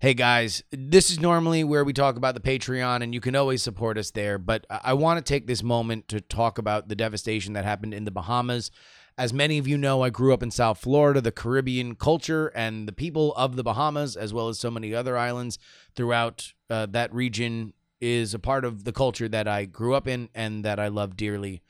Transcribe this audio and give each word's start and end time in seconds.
Hey 0.00 0.14
guys, 0.14 0.62
this 0.70 1.10
is 1.10 1.18
normally 1.18 1.64
where 1.64 1.82
we 1.82 1.92
talk 1.92 2.16
about 2.16 2.36
the 2.36 2.40
Patreon, 2.40 3.02
and 3.02 3.12
you 3.12 3.20
can 3.20 3.34
always 3.34 3.64
support 3.64 3.98
us 3.98 4.12
there. 4.12 4.38
But 4.38 4.64
I, 4.70 4.92
want 4.92 5.18
to 5.18 5.28
take 5.28 5.48
this 5.48 5.60
moment 5.60 6.06
to 6.06 6.20
talk 6.20 6.56
about 6.56 6.88
the 6.88 6.94
devastation 6.94 7.54
that 7.54 7.64
happened 7.64 7.92
in 7.92 8.04
the 8.04 8.12
Bahamas. 8.12 8.70
As 9.18 9.32
many 9.32 9.58
of 9.58 9.66
you 9.66 9.76
know, 9.76 10.02
I 10.02 10.10
grew 10.10 10.32
up 10.32 10.40
in 10.40 10.52
South 10.52 10.78
Florida. 10.78 11.20
The 11.20 11.32
Caribbean 11.32 11.96
culture 11.96 12.52
and 12.54 12.86
the 12.86 12.92
people 12.92 13.34
of 13.34 13.56
the 13.56 13.64
Bahamas, 13.64 14.14
as 14.14 14.32
well 14.32 14.46
as 14.46 14.60
so 14.60 14.70
many 14.70 14.94
other 14.94 15.18
islands 15.18 15.58
throughout 15.96 16.52
uh, 16.70 16.86
that 16.86 17.12
region, 17.12 17.72
is 18.00 18.34
a 18.34 18.38
part 18.38 18.64
of 18.64 18.84
the 18.84 18.92
culture 18.92 19.28
that 19.28 19.48
I 19.48 19.64
grew 19.64 19.96
up 19.96 20.06
in 20.06 20.28
and 20.32 20.64
that 20.64 20.78
I 20.78 20.86
love 20.86 21.16
dearly. 21.16 21.60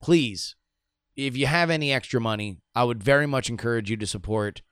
Please, 0.00 0.54
if 1.16 1.36
you 1.36 1.48
have 1.48 1.70
any 1.70 1.92
extra 1.92 2.20
money, 2.20 2.60
I 2.72 2.84
would 2.84 3.02
very 3.02 3.26
much 3.26 3.50
encourage 3.50 3.90
you 3.90 3.96
to 3.96 4.06
support 4.06 4.62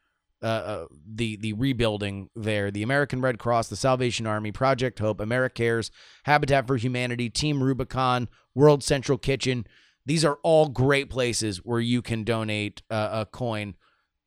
uh, 0.44 0.46
uh, 0.46 0.86
the 1.10 1.36
the 1.36 1.54
rebuilding 1.54 2.28
there. 2.36 2.70
The 2.70 2.82
American 2.82 3.22
Red 3.22 3.38
Cross, 3.38 3.68
the 3.68 3.76
Salvation 3.76 4.26
Army, 4.26 4.52
Project 4.52 4.98
Hope, 4.98 5.18
AmeriCares, 5.18 5.90
Habitat 6.24 6.66
for 6.66 6.76
Humanity, 6.76 7.30
Team 7.30 7.62
Rubicon, 7.62 8.28
World 8.54 8.84
Central 8.84 9.16
Kitchen. 9.16 9.66
These 10.04 10.22
are 10.22 10.38
all 10.42 10.68
great 10.68 11.08
places 11.08 11.64
where 11.64 11.80
you 11.80 12.02
can 12.02 12.24
donate 12.24 12.82
uh, 12.90 13.08
a 13.10 13.26
coin. 13.26 13.74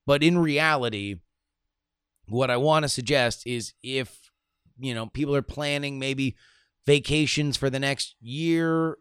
But 0.08 0.24
in 0.24 0.40
reality, 0.40 1.18
what 2.28 2.50
I 2.50 2.58
want 2.58 2.84
to 2.84 2.90
suggest 2.90 3.46
is 3.46 3.74
if 3.84 4.32
you 4.80 4.96
know 4.96 5.06
people 5.06 5.36
are 5.36 5.44
planning 5.44 6.00
maybe 6.00 6.36
vacations 6.88 7.58
for 7.58 7.70
the 7.70 7.80
next 7.80 8.16
year, 8.20 8.98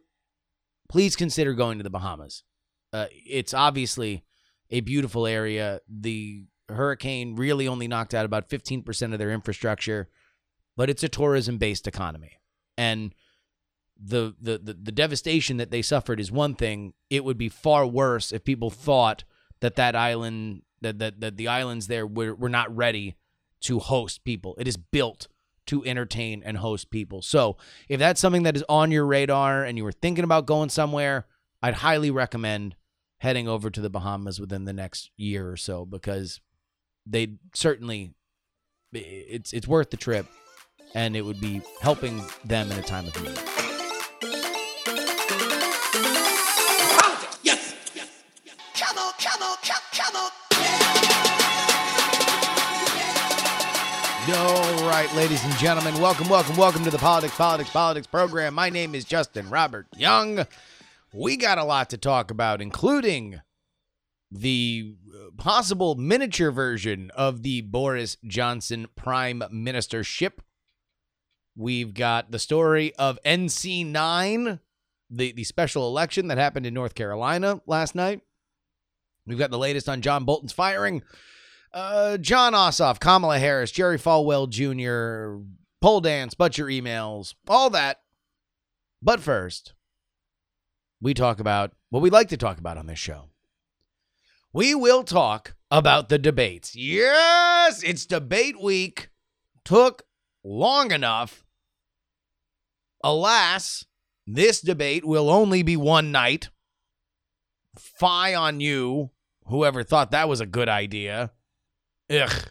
please 0.91 1.17
consider 1.17 1.55
going 1.55 1.79
to 1.79 1.85
the 1.85 1.89
Bahamas. 1.89 2.43
Uh, 2.93 3.07
it's 3.11 3.55
obviously 3.55 4.23
a 4.71 4.81
beautiful 4.81 5.27
area. 5.27 5.81
The 5.89 6.45
hurricane 6.69 7.37
really 7.37 7.69
only 7.69 7.89
knocked 7.89 8.15
out 8.15 8.25
about 8.25 8.49
15% 8.49 9.13
of 9.13 9.19
their 9.19 9.31
infrastructure, 9.31 10.09
but 10.77 10.91
it's 10.91 11.03
a 11.03 11.09
tourism 11.09 11.59
based 11.59 11.87
economy. 11.87 12.33
And 12.77 13.15
the, 13.99 14.35
the, 14.41 14.59
the 14.59 14.75
the 14.75 14.93
devastation 14.93 15.57
that 15.57 15.71
they 15.71 15.81
suffered 15.81 16.21
is 16.21 16.31
one 16.31 16.55
thing. 16.55 16.93
It 17.09 17.25
would 17.25 17.39
be 17.39 17.49
far 17.49 17.87
worse 17.87 18.31
if 18.31 18.45
people 18.45 18.71
thought 18.71 19.25
that 19.61 19.77
that 19.77 19.97
island 19.97 20.63
that 20.83 20.99
that, 20.99 21.21
that 21.21 21.37
the 21.37 21.49
islands 21.49 21.87
there 21.87 22.07
were, 22.07 22.35
were 22.35 22.51
not 22.51 22.75
ready 22.75 23.17
to 23.63 23.79
host 23.79 24.25
people. 24.25 24.55
It 24.59 24.69
is 24.69 24.77
built 24.77 25.29
to 25.67 25.85
entertain 25.85 26.43
and 26.45 26.59
host 26.59 26.91
people. 26.91 27.23
So, 27.23 27.57
if 27.89 27.99
that's 27.99 28.21
something 28.21 28.45
that 28.45 28.57
is 28.57 28.65
on 28.69 28.91
your 28.91 29.07
radar 29.07 29.65
and 29.65 29.77
you 29.77 29.85
were 29.85 29.93
thinking 29.93 30.25
about 30.25 30.47
going 30.47 30.69
somewhere, 30.69 31.27
I'd 31.63 31.75
highly 31.75 32.11
recommend 32.11 32.77
heading 33.19 33.49
over 33.49 33.71
to 33.71 33.81
the 33.81 33.91
Bahamas 33.91 34.39
within 34.39 34.65
the 34.65 34.73
next 34.73 35.11
year 35.17 35.51
or 35.51 35.57
so 35.57 35.87
because 35.87 36.41
they 37.07 37.29
certainly 37.55 38.13
it's 38.93 39.53
it's 39.53 39.69
worth 39.69 39.91
the 39.91 39.97
trip 39.97 40.27
and 40.95 41.17
it 41.17 41.23
would 41.23 41.41
be 41.41 41.63
helping 41.81 42.23
them 42.45 42.71
in 42.73 42.79
a 42.79 42.83
time 42.83 43.07
of 43.07 43.23
need. 43.23 43.39
Yes. 47.43 47.75
Come 48.75 48.99
on, 48.99 49.13
come 49.19 49.43
on, 49.43 49.57
come, 49.63 49.83
come 49.93 50.17
on. 50.17 50.31
All 54.29 54.89
right, 54.89 55.09
ladies 55.15 55.45
and 55.45 55.55
gentlemen, 55.55 56.01
welcome, 56.01 56.29
welcome, 56.29 56.57
welcome 56.57 56.83
to 56.85 56.91
the 56.91 56.99
Politics, 56.99 57.37
Politics, 57.37 57.71
Politics 57.71 58.09
program. 58.09 58.55
My 58.55 58.71
name 58.71 58.95
is 58.95 59.05
Justin 59.05 59.49
Robert 59.51 59.87
Young. 59.97 60.47
We 61.13 61.37
got 61.37 61.59
a 61.59 61.65
lot 61.65 61.91
to 61.91 61.99
talk 61.99 62.33
about, 62.33 62.61
including 62.61 63.41
the 64.41 64.95
uh, 65.15 65.31
possible 65.37 65.95
miniature 65.95 66.51
version 66.51 67.11
of 67.15 67.43
the 67.43 67.61
Boris 67.63 68.17
Johnson 68.27 68.87
prime 68.97 69.43
ministership. 69.53 70.39
We've 71.57 71.95
got 71.95 72.31
the 72.31 72.39
story 72.39 72.95
of 72.97 73.19
NC9, 73.25 74.61
the, 75.11 75.33
the 75.33 75.45
special 75.45 75.89
election 75.89 76.29
that 76.29 76.39
happened 76.39 76.67
in 76.67 76.75
North 76.75 76.95
Carolina 76.95 77.61
last 77.67 77.95
night. 77.95 78.21
We've 79.27 79.39
got 79.39 79.51
the 79.51 79.59
latest 79.59 79.89
on 79.89 80.03
John 80.03 80.25
Bolton's 80.25 80.53
firing. 80.53 81.03
Uh, 81.73 82.17
Jon 82.19 82.53
Ossoff, 82.53 83.01
Kamala 83.01 83.39
Harris, 83.39 83.71
Jerry 83.71 83.99
Falwell 83.99 84.49
Jr., 84.49 85.43
pole 85.81 86.01
dance, 86.01 86.35
butcher 86.35 86.67
emails, 86.67 87.35
all 87.49 87.71
that. 87.71 88.01
But 89.03 89.21
first, 89.21 89.75
we 91.01 91.13
talk 91.13 91.41
about 91.41 91.73
what 91.91 92.03
we 92.03 92.11
like 92.11 92.29
to 92.29 92.37
talk 92.37 92.59
about 92.59 92.79
on 92.79 92.87
this 92.87 92.99
show 92.99 93.31
we 94.57 94.75
will 94.75 95.05
talk 95.05 95.55
about 95.71 96.09
the 96.09 96.17
debates. 96.17 96.75
Yes, 96.75 97.83
it's 97.83 98.07
debate 98.07 98.59
week. 98.59 99.11
Took 99.67 100.05
long 100.43 100.93
enough. 100.93 101.45
Alas, 103.05 103.85
this 104.27 104.63
debate 104.63 105.05
will 105.05 105.29
only 105.29 105.63
be 105.63 105.77
one 105.77 106.11
night. 106.11 106.49
Fie 107.77 108.35
on 108.35 108.61
you, 108.61 109.11
whoever 109.45 109.83
thought 109.83 110.11
that 110.13 110.27
was 110.27 110.41
a 110.41 110.47
good 110.47 110.71
idea. 110.71 111.33
Ugh. 112.09 112.51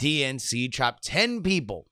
DNC 0.00 0.72
chopped 0.72 1.04
10 1.04 1.42
people. 1.42 1.88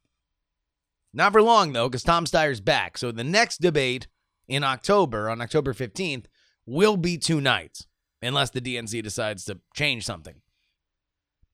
Not 1.13 1.33
for 1.33 1.43
long, 1.43 1.75
though, 1.75 1.91
because 1.91 2.03
Tom 2.03 2.25
Steyer's 2.25 2.63
back. 2.63 2.97
So 2.97 3.13
the 3.13 3.23
next 3.23 3.61
debate 3.61 4.09
in 4.49 4.65
October, 4.65 5.29
on 5.29 5.43
October 5.43 5.75
15th, 5.75 6.25
will 6.65 6.97
be 6.97 7.19
two 7.19 7.43
nights 7.43 7.87
unless 8.27 8.51
the 8.51 8.61
DNC 8.61 9.03
decides 9.03 9.45
to 9.45 9.61
change 9.75 10.05
something. 10.05 10.37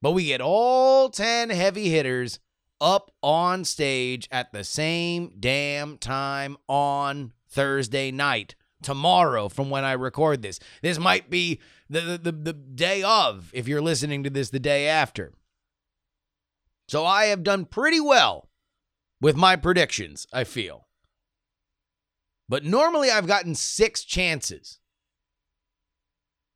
But 0.03 0.13
we 0.13 0.27
get 0.27 0.41
all 0.41 1.11
10 1.11 1.51
heavy 1.51 1.91
hitters 1.91 2.39
up 2.81 3.11
on 3.23 3.65
stage 3.65 4.29
at 4.31 4.53
the 4.53 4.65
same 4.65 5.35
damn 5.39 5.99
time 5.99 6.57
on 6.69 7.33
Thursday 7.49 8.11
night. 8.11 8.55
Tomorrow, 8.83 9.51
from 9.51 9.69
when 9.69 9.85
I 9.85 9.93
record 9.93 10.41
this. 10.41 10.59
This 10.81 10.99
might 10.99 11.29
be 11.29 11.61
the, 11.91 12.19
the, 12.23 12.33
the, 12.33 12.55
day 12.55 13.03
of, 13.03 13.51
if 13.53 13.69
you're 13.69 13.83
listening 13.83 14.25
to 14.25 14.31
this 14.31 14.49
the 14.49 14.59
day 14.59 14.89
after. 14.89 15.35
So 16.89 17.05
I 17.05 17.27
have 17.27 17.43
done 17.43 17.67
pretty 17.67 18.01
well 18.01 18.49
with 19.21 19.37
my 19.37 19.57
predictions, 19.57 20.27
I 20.33 20.45
feel. 20.45 20.89
But 22.49 22.65
normally 22.65 23.11
I've 23.11 23.27
gotten 23.27 23.55
six 23.55 24.03
chances 24.03 24.80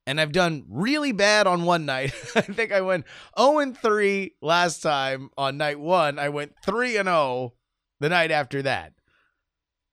and 0.07 0.21
I've 0.21 0.33
done 0.33 0.65
really 0.69 1.13
bad 1.13 1.47
on 1.47 1.65
one 1.65 1.87
night. 1.87 2.13
I 2.35 2.43
think 2.43 2.73
I 2.73 2.81
went 2.81 3.07
0 3.39 3.59
and 3.59 3.77
3 3.77 4.35
last 4.43 4.83
time 4.83 5.31
on 5.37 5.57
night 5.57 5.81
1. 5.81 6.19
I 6.19 6.29
went 6.29 6.55
3 6.65 6.97
and 6.97 7.07
0 7.07 7.55
the 8.01 8.09
night 8.09 8.31
after 8.31 8.63
that. 8.63 8.93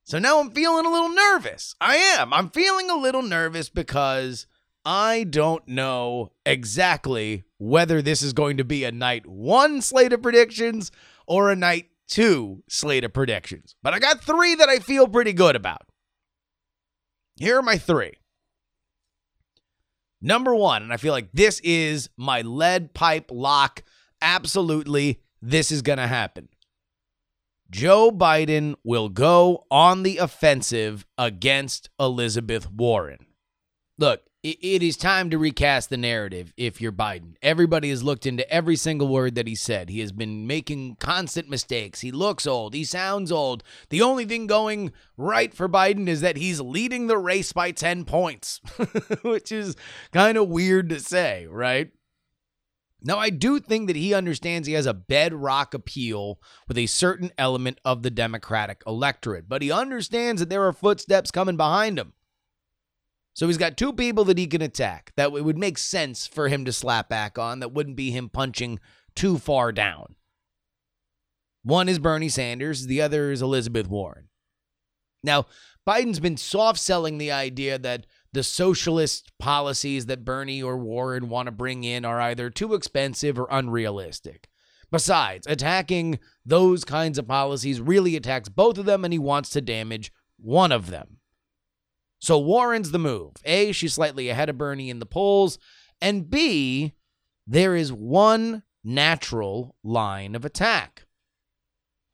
So 0.04 0.20
now 0.20 0.40
I'm 0.40 0.52
feeling 0.52 0.86
a 0.86 0.92
little 0.92 1.10
nervous. 1.10 1.76
I 1.80 1.96
am. 1.96 2.34
I'm 2.34 2.50
feeling 2.50 2.90
a 2.90 2.98
little 2.98 3.22
nervous 3.22 3.70
because 3.70 4.48
I 4.84 5.24
don't 5.24 5.66
know 5.68 6.32
exactly 6.46 7.44
whether 7.60 8.02
this 8.02 8.22
is 8.22 8.34
going 8.34 8.58
to 8.58 8.64
be 8.64 8.84
a 8.84 8.92
night 8.92 9.28
1 9.28 9.82
slate 9.82 10.12
of 10.12 10.22
predictions 10.22 10.92
or 11.28 11.52
a 11.52 11.56
night 11.56 11.90
2 12.08 12.64
slate 12.68 13.04
of 13.04 13.14
predictions. 13.14 13.76
But 13.82 13.94
I 13.94 14.00
got 14.00 14.22
3 14.22 14.56
that 14.56 14.70
I 14.70 14.80
feel 14.80 15.08
pretty 15.08 15.34
good 15.34 15.56
about. 15.56 15.84
Here 17.38 17.60
are 17.60 17.64
my 17.64 17.78
3. 17.78 18.12
Number 20.22 20.54
one, 20.54 20.84
and 20.84 20.94
I 20.94 20.98
feel 20.98 21.14
like 21.14 21.32
this 21.34 21.60
is 21.64 22.10
my 22.16 22.42
lead 22.42 22.94
pipe 22.94 23.32
lock. 23.32 23.84
Absolutely, 24.22 25.20
this 25.42 25.72
is 25.72 25.82
going 25.82 25.98
to 25.98 26.08
happen. 26.08 26.50
Joe 27.72 28.12
Biden 28.12 28.76
will 28.84 29.10
go 29.10 29.66
on 29.72 30.04
the 30.04 30.18
offensive 30.18 31.06
against 31.18 31.90
Elizabeth 32.00 32.70
Warren. 32.70 33.26
Look, 33.98 34.22
it 34.44 34.82
is 34.82 34.98
time 34.98 35.30
to 35.30 35.38
recast 35.38 35.92
the 35.92 35.98
narrative 35.98 36.52
if 36.58 36.82
you're 36.82 36.92
Biden. 36.92 37.36
Everybody 37.44 37.92
has 37.92 38.04
looked 38.04 38.26
into 38.26 38.50
every 38.52 38.76
single 38.76 39.08
word 39.08 39.36
that 39.36 39.46
he 39.46 39.54
said. 39.54 39.90
He 39.90 40.00
has 40.00 40.12
been 40.12 40.48
making 40.48 40.96
constant 40.96 41.48
mistakes. 41.48 42.02
He 42.02 42.12
looks 42.12 42.48
old. 42.48 42.74
He 42.74 42.84
sounds 42.84 43.32
old. 43.32 43.64
The 43.90 44.02
only 44.02 44.26
thing 44.26 44.48
going 44.48 44.94
right 45.16 45.54
for 45.54 45.70
Biden 45.70 46.08
is 46.08 46.22
that 46.22 46.38
he's 46.38 46.60
leading 46.60 47.06
the 47.06 47.20
race 47.20 47.54
by 47.54 47.70
10 47.72 48.04
points, 48.06 48.62
which 49.22 49.52
is 49.52 49.76
kind 50.12 50.38
of 50.38 50.50
weird 50.50 50.90
to 50.90 51.00
say, 51.00 51.46
right? 51.46 51.92
Now, 53.04 53.20
I 53.20 53.30
do 53.30 53.60
think 53.60 53.88
that 53.88 53.96
he 53.96 54.14
understands 54.14 54.68
he 54.68 54.74
has 54.74 54.86
a 54.88 54.94
bedrock 54.94 55.76
appeal 55.76 56.40
with 56.68 56.80
a 56.80 56.88
certain 56.88 57.32
element 57.38 57.80
of 57.86 58.02
the 58.02 58.12
Democratic 58.12 58.82
electorate, 58.88 59.48
but 59.48 59.62
he 59.62 59.72
understands 59.72 60.40
that 60.40 60.50
there 60.50 60.66
are 60.68 60.74
footsteps 60.74 61.30
coming 61.30 61.58
behind 61.58 62.00
him. 62.00 62.14
So 63.34 63.48
he's 63.48 63.58
got 63.58 63.78
two 63.78 63.94
people 63.94 64.26
that 64.26 64.38
he 64.38 64.48
can 64.48 64.62
attack 64.62 65.14
that 65.16 65.34
it 65.34 65.44
would 65.44 65.58
make 65.58 65.78
sense 65.78 66.28
for 66.28 66.48
him 66.48 66.66
to 66.66 66.74
slap 66.74 67.10
back 67.10 67.38
on 67.38 67.60
that 67.60 67.74
wouldn't 67.74 67.96
be 67.96 68.12
him 68.12 68.30
punching 68.30 68.80
too 69.16 69.38
far 69.38 69.72
down. 69.72 70.16
One 71.64 71.88
is 71.88 72.00
Bernie 72.00 72.30
Sanders, 72.30 72.88
the 72.88 73.02
other 73.02 73.32
is 73.32 73.42
Elizabeth 73.42 73.88
Warren. 73.88 74.30
Now, 75.24 75.46
Biden's 75.88 76.20
been 76.20 76.38
soft 76.38 76.80
selling 76.80 77.18
the 77.18 77.32
idea 77.32 77.78
that 77.80 78.06
the 78.34 78.44
socialist 78.44 79.32
policies 79.40 80.08
that 80.08 80.26
Bernie 80.26 80.64
or 80.64 80.78
Warren 80.78 81.30
want 81.30 81.48
to 81.48 81.52
bring 81.52 81.84
in 81.84 82.06
are 82.06 82.22
either 82.22 82.50
too 82.50 82.74
expensive 82.74 83.40
or 83.40 83.48
unrealistic. 83.52 84.48
Besides, 84.92 85.48
attacking 85.48 86.20
those 86.46 86.84
kinds 86.84 87.18
of 87.18 87.28
policies 87.28 87.80
really 87.80 88.16
attacks 88.16 88.50
both 88.50 88.78
of 88.78 88.86
them, 88.86 89.06
and 89.06 89.14
he 89.14 89.20
wants 89.20 89.50
to 89.52 89.62
damage 89.62 90.12
one 90.38 90.72
of 90.72 90.90
them. 90.90 91.18
So 92.22 92.38
Warren's 92.38 92.92
the 92.92 93.00
move. 93.00 93.34
A, 93.44 93.72
she's 93.72 93.96
slightly 93.96 94.30
ahead 94.30 94.48
of 94.48 94.58
Bernie 94.58 94.92
in 94.92 95.00
the 95.00 95.06
polls. 95.08 95.58
And 96.00 96.30
B, 96.30 96.94
there 97.48 97.76
is 97.76 97.92
one 97.92 98.64
natural 98.84 99.76
line 99.84 100.36
of 100.36 100.46
attack. 100.46 101.08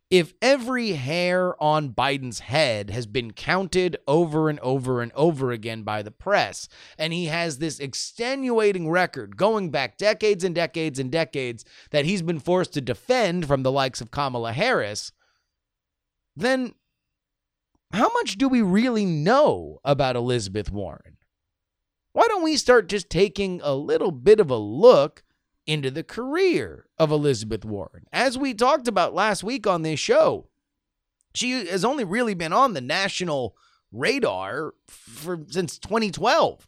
If 0.10 0.34
every 0.42 0.94
hair 0.94 1.62
on 1.62 1.90
Biden's 1.90 2.40
head 2.40 2.90
has 2.92 3.06
been 3.06 3.34
counted 3.34 3.98
over 4.08 4.50
and 4.50 4.58
over 4.62 5.02
and 5.02 5.12
over 5.14 5.52
again 5.52 5.84
by 5.84 6.02
the 6.02 6.12
press, 6.12 6.70
and 6.98 7.12
he 7.12 7.26
has 7.26 7.58
this 7.58 7.78
extenuating 7.78 8.90
record 8.90 9.36
going 9.36 9.70
back 9.70 9.98
decades 9.98 10.46
and 10.46 10.56
decades 10.56 10.98
and 10.98 11.12
decades 11.12 11.66
that 11.92 12.06
he's 12.06 12.22
been 12.22 12.40
forced 12.40 12.72
to 12.74 12.82
defend 12.82 13.46
from 13.46 13.64
the 13.64 13.72
likes 13.72 14.00
of 14.00 14.10
Kamala 14.10 14.54
Harris, 14.54 15.12
then 16.38 16.74
how 17.92 18.12
much 18.14 18.38
do 18.38 18.50
we 18.50 18.62
really 18.62 19.06
know 19.06 19.80
about 19.84 20.16
Elizabeth 20.16 20.72
Warren? 20.72 21.18
Why 22.14 22.26
don't 22.28 22.44
we 22.44 22.58
start 22.58 22.90
just 22.90 23.10
taking 23.10 23.62
a 23.64 23.76
little 23.76 24.12
bit 24.12 24.40
of 24.40 24.50
a 24.50 24.58
look 24.58 25.24
into 25.66 25.92
the 25.92 26.04
career 26.04 26.88
of 26.98 27.12
Elizabeth 27.12 27.64
Warren? 27.64 28.06
As 28.12 28.38
we 28.38 28.54
talked 28.54 28.88
about 28.88 29.14
last 29.14 29.44
week 29.44 29.68
on 29.68 29.84
this 29.84 30.00
show, 30.00 30.48
she 31.36 31.68
has 31.68 31.86
only 31.86 32.04
really 32.04 32.34
been 32.34 32.54
on 32.54 32.74
the 32.74 32.82
national 32.82 33.56
radar 33.92 34.74
for 34.88 35.46
since 35.48 35.78
2012. 35.78 36.68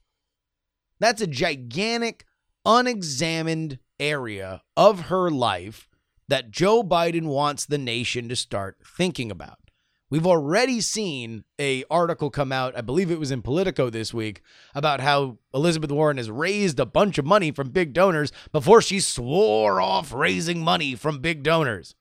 That's 0.99 1.21
a 1.21 1.27
gigantic 1.27 2.25
unexamined 2.65 3.79
area 3.99 4.61
of 4.77 5.01
her 5.01 5.29
life 5.29 5.89
that 6.27 6.51
Joe 6.51 6.83
Biden 6.83 7.23
wants 7.23 7.65
the 7.65 7.77
nation 7.77 8.29
to 8.29 8.35
start 8.35 8.77
thinking 8.85 9.31
about. 9.31 9.68
We've 10.09 10.25
already 10.25 10.81
seen 10.81 11.43
a 11.59 11.83
article 11.91 12.31
come 12.31 12.51
out, 12.51 12.75
I 12.75 12.81
believe 12.81 13.11
it 13.11 13.19
was 13.19 13.29
in 13.29 13.43
Politico 13.43 13.91
this 13.91 14.11
week, 14.11 14.41
about 14.73 15.01
how 15.01 15.37
Elizabeth 15.53 15.91
Warren 15.91 16.17
has 16.17 16.31
raised 16.31 16.79
a 16.79 16.85
bunch 16.85 17.19
of 17.19 17.25
money 17.25 17.51
from 17.51 17.69
big 17.69 17.93
donors 17.93 18.31
before 18.51 18.81
she 18.81 18.99
swore 18.99 19.79
off 19.79 20.11
raising 20.11 20.63
money 20.63 20.95
from 20.95 21.19
big 21.19 21.43
donors. 21.43 21.93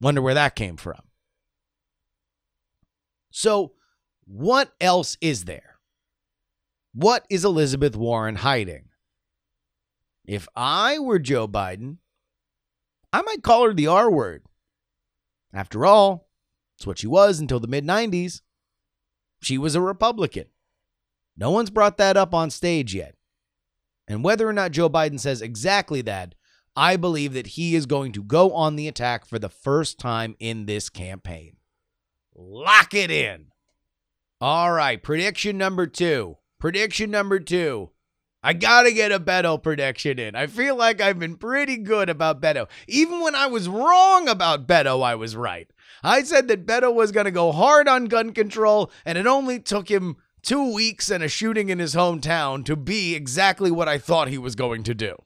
Wonder 0.00 0.22
where 0.22 0.34
that 0.34 0.54
came 0.54 0.76
from. 0.76 1.00
So, 3.30 3.72
what 4.26 4.72
else 4.80 5.18
is 5.20 5.44
there? 5.44 5.78
What 6.94 7.26
is 7.28 7.44
Elizabeth 7.44 7.96
Warren 7.96 8.36
hiding? 8.36 8.90
If 10.24 10.46
I 10.54 11.00
were 11.00 11.18
Joe 11.18 11.48
Biden, 11.48 11.98
I 13.12 13.22
might 13.22 13.42
call 13.42 13.64
her 13.64 13.74
the 13.74 13.88
R 13.88 14.10
word. 14.10 14.44
After 15.52 15.84
all, 15.84 16.23
it's 16.76 16.86
what 16.86 16.98
she 16.98 17.06
was 17.06 17.40
until 17.40 17.60
the 17.60 17.68
mid 17.68 17.84
90s. 17.84 18.42
She 19.42 19.58
was 19.58 19.74
a 19.74 19.80
Republican. 19.80 20.46
No 21.36 21.50
one's 21.50 21.70
brought 21.70 21.98
that 21.98 22.16
up 22.16 22.34
on 22.34 22.50
stage 22.50 22.94
yet. 22.94 23.14
And 24.06 24.22
whether 24.22 24.48
or 24.48 24.52
not 24.52 24.72
Joe 24.72 24.88
Biden 24.88 25.18
says 25.18 25.42
exactly 25.42 26.02
that, 26.02 26.34
I 26.76 26.96
believe 26.96 27.32
that 27.34 27.48
he 27.48 27.74
is 27.74 27.86
going 27.86 28.12
to 28.12 28.22
go 28.22 28.52
on 28.52 28.76
the 28.76 28.88
attack 28.88 29.26
for 29.26 29.38
the 29.38 29.48
first 29.48 29.98
time 29.98 30.36
in 30.38 30.66
this 30.66 30.88
campaign. 30.88 31.56
Lock 32.34 32.94
it 32.94 33.10
in. 33.10 33.46
All 34.40 34.72
right, 34.72 35.02
prediction 35.02 35.56
number 35.56 35.86
two. 35.86 36.36
Prediction 36.58 37.10
number 37.10 37.38
two. 37.38 37.90
I 38.42 38.52
gotta 38.52 38.92
get 38.92 39.12
a 39.12 39.18
Beto 39.18 39.62
prediction 39.62 40.18
in. 40.18 40.34
I 40.34 40.48
feel 40.48 40.76
like 40.76 41.00
I've 41.00 41.18
been 41.18 41.36
pretty 41.36 41.78
good 41.78 42.10
about 42.10 42.42
Beto. 42.42 42.68
Even 42.86 43.20
when 43.20 43.34
I 43.34 43.46
was 43.46 43.68
wrong 43.68 44.28
about 44.28 44.66
Beto, 44.66 45.02
I 45.02 45.14
was 45.14 45.34
right. 45.34 45.70
I 46.02 46.22
said 46.22 46.48
that 46.48 46.66
Beto 46.66 46.92
was 46.92 47.12
gonna 47.12 47.30
go 47.30 47.52
hard 47.52 47.88
on 47.88 48.06
gun 48.06 48.32
control, 48.32 48.90
and 49.04 49.16
it 49.16 49.26
only 49.26 49.58
took 49.58 49.90
him 49.90 50.16
two 50.42 50.72
weeks 50.74 51.10
and 51.10 51.24
a 51.24 51.28
shooting 51.28 51.70
in 51.70 51.78
his 51.78 51.94
hometown 51.94 52.64
to 52.66 52.76
be 52.76 53.14
exactly 53.14 53.70
what 53.70 53.88
I 53.88 53.98
thought 53.98 54.28
he 54.28 54.38
was 54.38 54.54
going 54.54 54.82
to 54.84 54.94
do. 54.94 55.16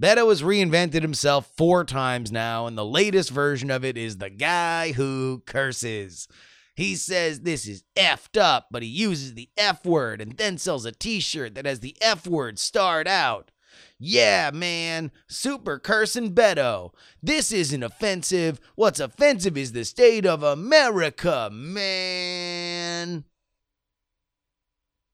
Beto 0.00 0.28
has 0.28 0.42
reinvented 0.42 1.02
himself 1.02 1.52
four 1.56 1.84
times 1.84 2.32
now, 2.32 2.66
and 2.66 2.76
the 2.76 2.84
latest 2.84 3.30
version 3.30 3.70
of 3.70 3.84
it 3.84 3.96
is 3.96 4.18
the 4.18 4.30
guy 4.30 4.92
who 4.92 5.42
curses. 5.46 6.26
He 6.74 6.96
says 6.96 7.40
this 7.40 7.68
is 7.68 7.84
effed 7.94 8.40
up, 8.40 8.66
but 8.72 8.82
he 8.82 8.88
uses 8.88 9.34
the 9.34 9.48
F 9.56 9.84
word 9.86 10.20
and 10.20 10.36
then 10.36 10.58
sells 10.58 10.84
a 10.84 10.90
t 10.90 11.20
shirt 11.20 11.54
that 11.54 11.66
has 11.66 11.78
the 11.78 11.96
F 12.00 12.26
word 12.26 12.58
starred 12.58 13.06
out. 13.06 13.52
Yeah, 13.98 14.50
man, 14.52 15.12
super 15.28 15.78
cursing 15.78 16.34
Beto. 16.34 16.92
This 17.22 17.52
isn't 17.52 17.82
offensive. 17.82 18.60
What's 18.74 19.00
offensive 19.00 19.56
is 19.56 19.72
the 19.72 19.84
state 19.84 20.26
of 20.26 20.42
America, 20.42 21.48
man. 21.52 23.24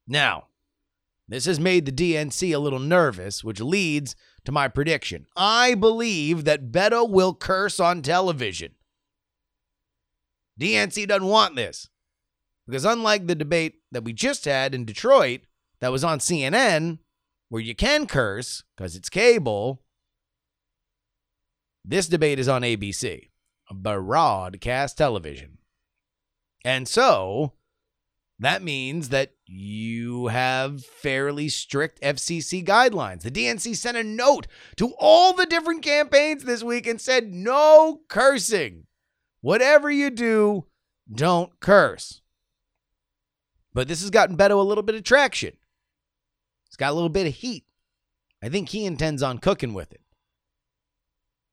Now, 0.07 0.45
this 1.29 1.45
has 1.45 1.61
made 1.61 1.87
the 1.87 1.93
DNC 1.93 2.55
a 2.55 2.59
little 2.59 2.81
nervous, 2.81 3.45
which 3.45 3.61
leads 3.61 4.17
to 4.45 4.53
my 4.53 4.67
prediction. 4.67 5.27
I 5.37 5.75
believe 5.75 6.45
that 6.45 6.73
Beto 6.73 7.09
will 7.09 7.35
curse 7.35 7.79
on 7.79 8.03
television. 8.03 8.75
DNC 10.59 11.07
doesn't 11.07 11.29
want 11.29 11.55
this. 11.55 11.89
Because 12.67 12.85
unlike 12.85 13.27
the 13.27 13.35
debate 13.35 13.81
that 13.93 14.05
we 14.05 14.13
just 14.13 14.45
had 14.45 14.75
in 14.75 14.85
Detroit 14.85 15.43
that 15.81 15.93
was 15.93 16.05
on 16.05 16.19
CNN, 16.19 16.99
where 17.51 17.61
you 17.61 17.75
can 17.75 18.07
curse 18.07 18.63
because 18.77 18.97
it's 18.97 19.11
cable, 19.11 19.83
this 21.85 22.09
debate 22.09 22.39
is 22.39 22.49
on 22.49 22.63
ABC, 22.63 23.29
broadcast 23.71 24.97
television. 24.97 25.59
And 26.65 26.89
so 26.89 27.53
that 28.39 28.63
means 28.63 29.11
that 29.11 29.33
you 29.47 30.29
have 30.29 30.85
fairly 30.85 31.49
strict 31.49 32.01
FCC 32.01 32.65
guidelines. 32.65 33.23
The 33.23 33.31
DNC 33.31 33.77
sent 33.77 33.97
a 33.97 34.05
note 34.05 34.47
to 34.77 34.95
all 34.99 35.35
the 35.35 35.47
different 35.47 35.83
campaigns 35.83 36.45
this 36.45 36.63
week 36.63 36.87
and 36.87 37.01
said 37.01 37.33
no 37.33 38.01
cursing. 38.09 38.87
Whatever 39.41 39.91
you 39.91 40.11
do, 40.11 40.67
don't 41.13 41.59
curse. 41.61 42.21
But 43.75 43.89
this 43.89 44.01
has 44.03 44.11
gotten 44.11 44.37
Beto 44.37 44.59
a 44.59 44.63
little 44.63 44.83
bit 44.83 44.95
of 44.95 45.03
traction. 45.03 45.55
It's 46.71 46.77
got 46.77 46.93
a 46.93 46.95
little 46.95 47.09
bit 47.09 47.27
of 47.27 47.35
heat. 47.35 47.65
I 48.43 48.49
think 48.49 48.69
he 48.69 48.87
intends 48.87 49.23
on 49.23 49.39
cooking 49.39 49.75
with 49.75 49.93
it. 49.93 50.01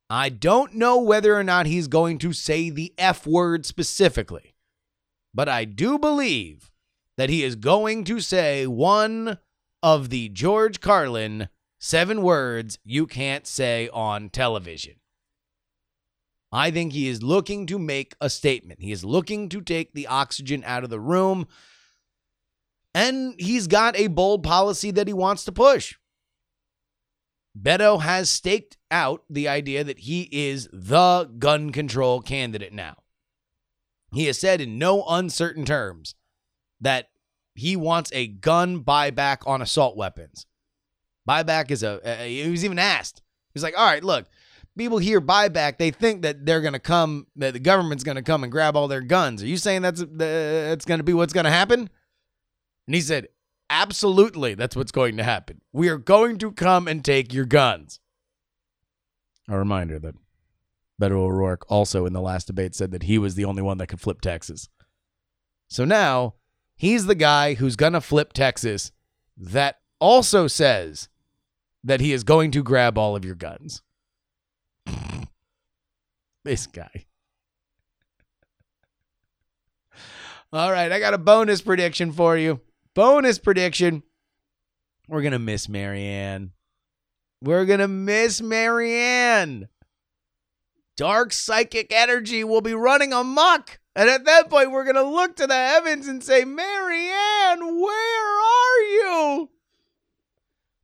I 0.10 0.30
don't 0.30 0.76
know 0.76 1.02
whether 1.02 1.36
or 1.36 1.44
not 1.44 1.66
he's 1.66 1.88
going 1.88 2.20
to 2.20 2.32
say 2.32 2.70
the 2.70 2.94
F 2.98 3.26
word 3.28 3.66
specifically, 3.66 4.54
but 5.34 5.50
I 5.50 5.66
do 5.66 5.98
believe 6.00 6.72
that 7.18 7.30
he 7.30 7.44
is 7.44 7.56
going 7.56 8.04
to 8.06 8.20
say 8.20 8.68
one 8.68 9.40
of 9.84 10.10
the 10.10 10.30
George 10.30 10.80
Carlin 10.80 11.50
seven 11.80 12.22
words 12.22 12.80
you 12.86 13.06
can't 13.08 13.46
say 13.46 13.90
on 13.92 14.30
television. 14.30 14.96
I 16.52 16.72
think 16.72 16.94
he 16.94 17.10
is 17.10 17.22
looking 17.22 17.66
to 17.66 17.78
make 17.78 18.16
a 18.22 18.30
statement. 18.30 18.82
He 18.82 18.92
is 18.92 19.04
looking 19.04 19.50
to 19.50 19.62
take 19.62 19.94
the 19.94 20.08
oxygen 20.08 20.64
out 20.66 20.84
of 20.84 20.90
the 20.90 21.00
room. 21.00 21.48
And 22.94 23.36
he's 23.40 23.68
got 23.68 23.98
a 23.98 24.08
bold 24.08 24.44
policy 24.44 24.92
that 24.92 25.08
he 25.08 25.14
wants 25.14 25.46
to 25.46 25.52
push. 25.52 25.96
Beto 27.60 28.02
has 28.02 28.30
staked 28.30 28.78
out 28.92 29.24
the 29.30 29.48
idea 29.48 29.84
that 29.84 30.00
he 30.00 30.30
is 30.32 30.70
the 30.72 31.30
gun 31.40 31.72
control 31.72 32.22
candidate 32.22 32.74
now. 32.74 32.98
He 34.14 34.26
has 34.26 34.40
said 34.40 34.62
in 34.62 34.78
no 34.78 35.04
uncertain 35.08 35.66
terms 35.66 36.16
that 36.80 37.10
he 37.56 37.76
wants 37.76 38.12
a 38.14 38.28
gun 38.28 38.84
buyback 38.84 39.40
on 39.46 39.62
assault 39.62 39.98
weapons. 39.98 40.46
Buyback 41.28 41.72
is 41.72 41.84
a, 41.84 42.00
a 42.04 42.44
he 42.44 42.50
was 42.50 42.64
even 42.64 42.80
asked. 42.80 43.22
He's 43.54 43.64
like, 43.64 43.78
all 43.78 43.86
right, 43.86 44.04
look, 44.04 44.28
people 44.78 45.00
hear 45.00 45.20
buyback, 45.20 45.78
they 45.78 45.92
think 45.92 46.22
that 46.22 46.46
they're 46.46 46.62
going 46.62 46.74
to 46.74 46.80
come, 46.80 47.28
that 47.36 47.54
the 47.54 47.60
government's 47.60 48.04
going 48.04 48.16
to 48.16 48.22
come 48.22 48.44
and 48.44 48.52
grab 48.52 48.78
all 48.78 48.88
their 48.88 49.02
guns. 49.02 49.42
Are 49.42 49.48
you 49.48 49.58
saying 49.58 49.82
that's 49.82 50.06
that's 50.12 50.86
going 50.86 51.00
to 51.00 51.04
be 51.04 51.14
what's 51.14 51.34
going 51.34 51.46
to 51.46 51.52
happen? 51.52 51.90
And 52.88 52.96
he 52.96 53.02
said, 53.02 53.28
absolutely, 53.70 54.56
that's 54.56 54.76
what's 54.76 54.92
going 54.92 55.18
to 55.18 55.24
happen. 55.24 55.62
We 55.74 55.90
are 55.90 55.98
going 55.98 56.38
to 56.40 56.52
come 56.52 56.88
and 56.88 57.04
take 57.04 57.34
your 57.34 57.46
guns. 57.46 58.00
A 59.50 59.58
reminder 59.58 60.00
that 60.00 60.16
Beto 61.02 61.12
O'Rourke 61.12 61.70
also 61.70 62.06
in 62.06 62.14
the 62.14 62.22
last 62.22 62.48
debate 62.48 62.76
said 62.76 62.92
that 62.92 63.04
he 63.04 63.18
was 63.18 63.36
the 63.36 63.46
only 63.46 63.62
one 63.62 63.78
that 63.78 63.88
could 63.88 64.02
flip 64.02 64.22
Texas. 64.22 64.70
So 65.70 65.86
now 65.86 66.36
he's 66.76 67.06
the 67.06 67.16
guy 67.16 67.54
who's 67.56 67.76
going 67.76 67.94
to 67.94 68.02
flip 68.02 68.34
Texas 68.34 68.92
that 69.38 69.80
also 70.00 70.48
says 70.48 71.10
that 71.84 72.02
he 72.02 72.14
is 72.14 72.24
going 72.24 72.52
to 72.52 72.64
grab 72.64 72.98
all 72.98 73.16
of 73.16 73.26
your 73.26 73.36
guns. 73.36 73.82
this 76.44 76.68
guy. 76.68 77.06
All 80.54 80.72
right, 80.72 80.92
I 80.92 81.00
got 81.00 81.14
a 81.14 81.18
bonus 81.18 81.62
prediction 81.62 82.12
for 82.12 82.38
you. 82.38 82.62
Bonus 82.98 83.38
prediction. 83.38 84.02
We're 85.08 85.22
going 85.22 85.34
to 85.34 85.38
miss 85.38 85.70
Marianne. 85.70 86.54
We're 87.44 87.66
going 87.66 87.80
to 87.80 87.88
miss 87.88 88.42
Marianne. 88.42 89.68
Dark 90.96 91.32
psychic 91.32 91.94
energy 91.94 92.44
will 92.44 92.62
be 92.62 92.74
running 92.74 93.14
amok. 93.14 93.78
And 93.96 94.10
at 94.10 94.26
that 94.26 94.50
point, 94.50 94.72
we're 94.72 94.84
going 94.84 94.96
to 94.96 95.04
look 95.04 95.36
to 95.36 95.46
the 95.46 95.54
heavens 95.54 96.08
and 96.08 96.24
say, 96.24 96.44
Marianne, 96.44 97.80
where 97.80 98.42
are 98.42 98.82
you? 98.82 99.50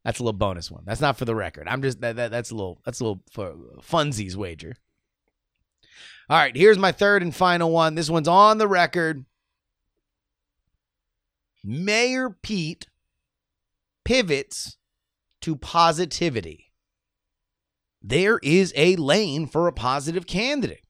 That's 0.06 0.20
a 0.20 0.24
little 0.24 0.38
bonus 0.38 0.70
one. 0.70 0.84
That's 0.86 1.02
not 1.02 1.18
for 1.18 1.26
the 1.26 1.34
record. 1.34 1.68
I'm 1.68 1.82
just 1.82 2.00
that, 2.02 2.18
that 2.18 2.30
that's 2.30 2.52
a 2.52 2.56
little 2.56 2.80
that's 2.86 3.00
a 3.00 3.06
little 3.06 3.24
for 3.32 3.56
funsies 3.82 4.36
wager. 4.36 4.76
All 6.30 6.38
right, 6.38 6.56
here's 6.56 6.78
my 6.78 6.92
third 6.92 7.24
and 7.24 7.36
final 7.36 7.72
one. 7.72 7.96
This 7.96 8.12
one's 8.12 8.28
on 8.28 8.60
the 8.60 8.68
record. 8.68 9.26
Mayor 11.64 12.30
Pete 12.30 12.88
pivots 14.04 14.78
to 15.42 15.56
positivity. 15.56 16.72
There 18.02 18.40
is 18.44 18.74
a 18.76 18.98
lane 18.98 19.48
for 19.48 19.68
a 19.68 19.74
positive 19.74 20.28
candidate. 20.28 20.84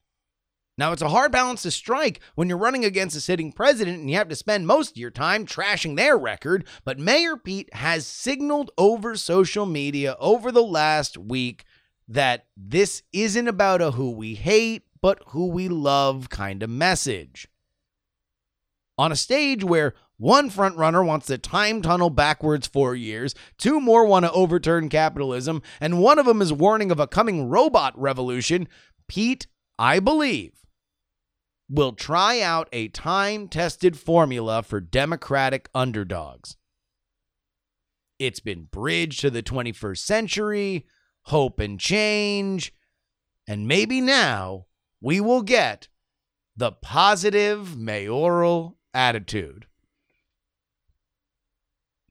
Now, 0.76 0.90
it's 0.90 1.02
a 1.02 1.08
hard 1.08 1.30
balance 1.30 1.62
to 1.62 1.70
strike 1.70 2.20
when 2.34 2.48
you're 2.48 2.58
running 2.58 2.84
against 2.84 3.16
a 3.16 3.20
sitting 3.20 3.52
president 3.52 4.00
and 4.00 4.10
you 4.10 4.16
have 4.16 4.28
to 4.28 4.34
spend 4.34 4.66
most 4.66 4.90
of 4.90 4.96
your 4.96 5.12
time 5.12 5.46
trashing 5.46 5.94
their 5.94 6.18
record. 6.18 6.66
But 6.84 6.98
Mayor 6.98 7.36
Pete 7.36 7.72
has 7.74 8.06
signaled 8.06 8.72
over 8.76 9.14
social 9.14 9.66
media 9.66 10.16
over 10.18 10.50
the 10.50 10.64
last 10.64 11.16
week 11.16 11.64
that 12.08 12.46
this 12.56 13.04
isn't 13.12 13.46
about 13.46 13.80
a 13.80 13.92
who 13.92 14.10
we 14.10 14.34
hate, 14.34 14.82
but 15.00 15.22
who 15.28 15.46
we 15.46 15.68
love 15.68 16.28
kind 16.28 16.62
of 16.64 16.70
message. 16.70 17.46
On 18.98 19.12
a 19.12 19.16
stage 19.16 19.62
where 19.62 19.94
one 20.24 20.48
frontrunner 20.48 21.04
wants 21.04 21.26
to 21.26 21.36
time 21.36 21.82
tunnel 21.82 22.08
backwards 22.08 22.66
four 22.66 22.94
years, 22.94 23.34
two 23.58 23.78
more 23.78 24.06
want 24.06 24.24
to 24.24 24.32
overturn 24.32 24.88
capitalism, 24.88 25.60
and 25.82 26.00
one 26.00 26.18
of 26.18 26.24
them 26.24 26.40
is 26.40 26.50
warning 26.50 26.90
of 26.90 26.98
a 26.98 27.06
coming 27.06 27.50
robot 27.50 27.92
revolution, 28.00 28.66
Pete, 29.06 29.46
I 29.78 30.00
believe, 30.00 30.52
will 31.68 31.92
try 31.92 32.40
out 32.40 32.70
a 32.72 32.88
time 32.88 33.48
tested 33.48 33.98
formula 33.98 34.62
for 34.62 34.80
Democratic 34.80 35.68
underdogs. 35.74 36.56
It's 38.18 38.40
been 38.40 38.64
bridged 38.72 39.20
to 39.20 39.30
the 39.30 39.42
21st 39.42 39.98
century, 39.98 40.86
hope 41.24 41.60
and 41.60 41.78
change, 41.78 42.72
and 43.46 43.68
maybe 43.68 44.00
now 44.00 44.64
we 45.02 45.20
will 45.20 45.42
get 45.42 45.88
the 46.56 46.72
positive 46.72 47.76
mayoral 47.76 48.78
attitude. 48.94 49.66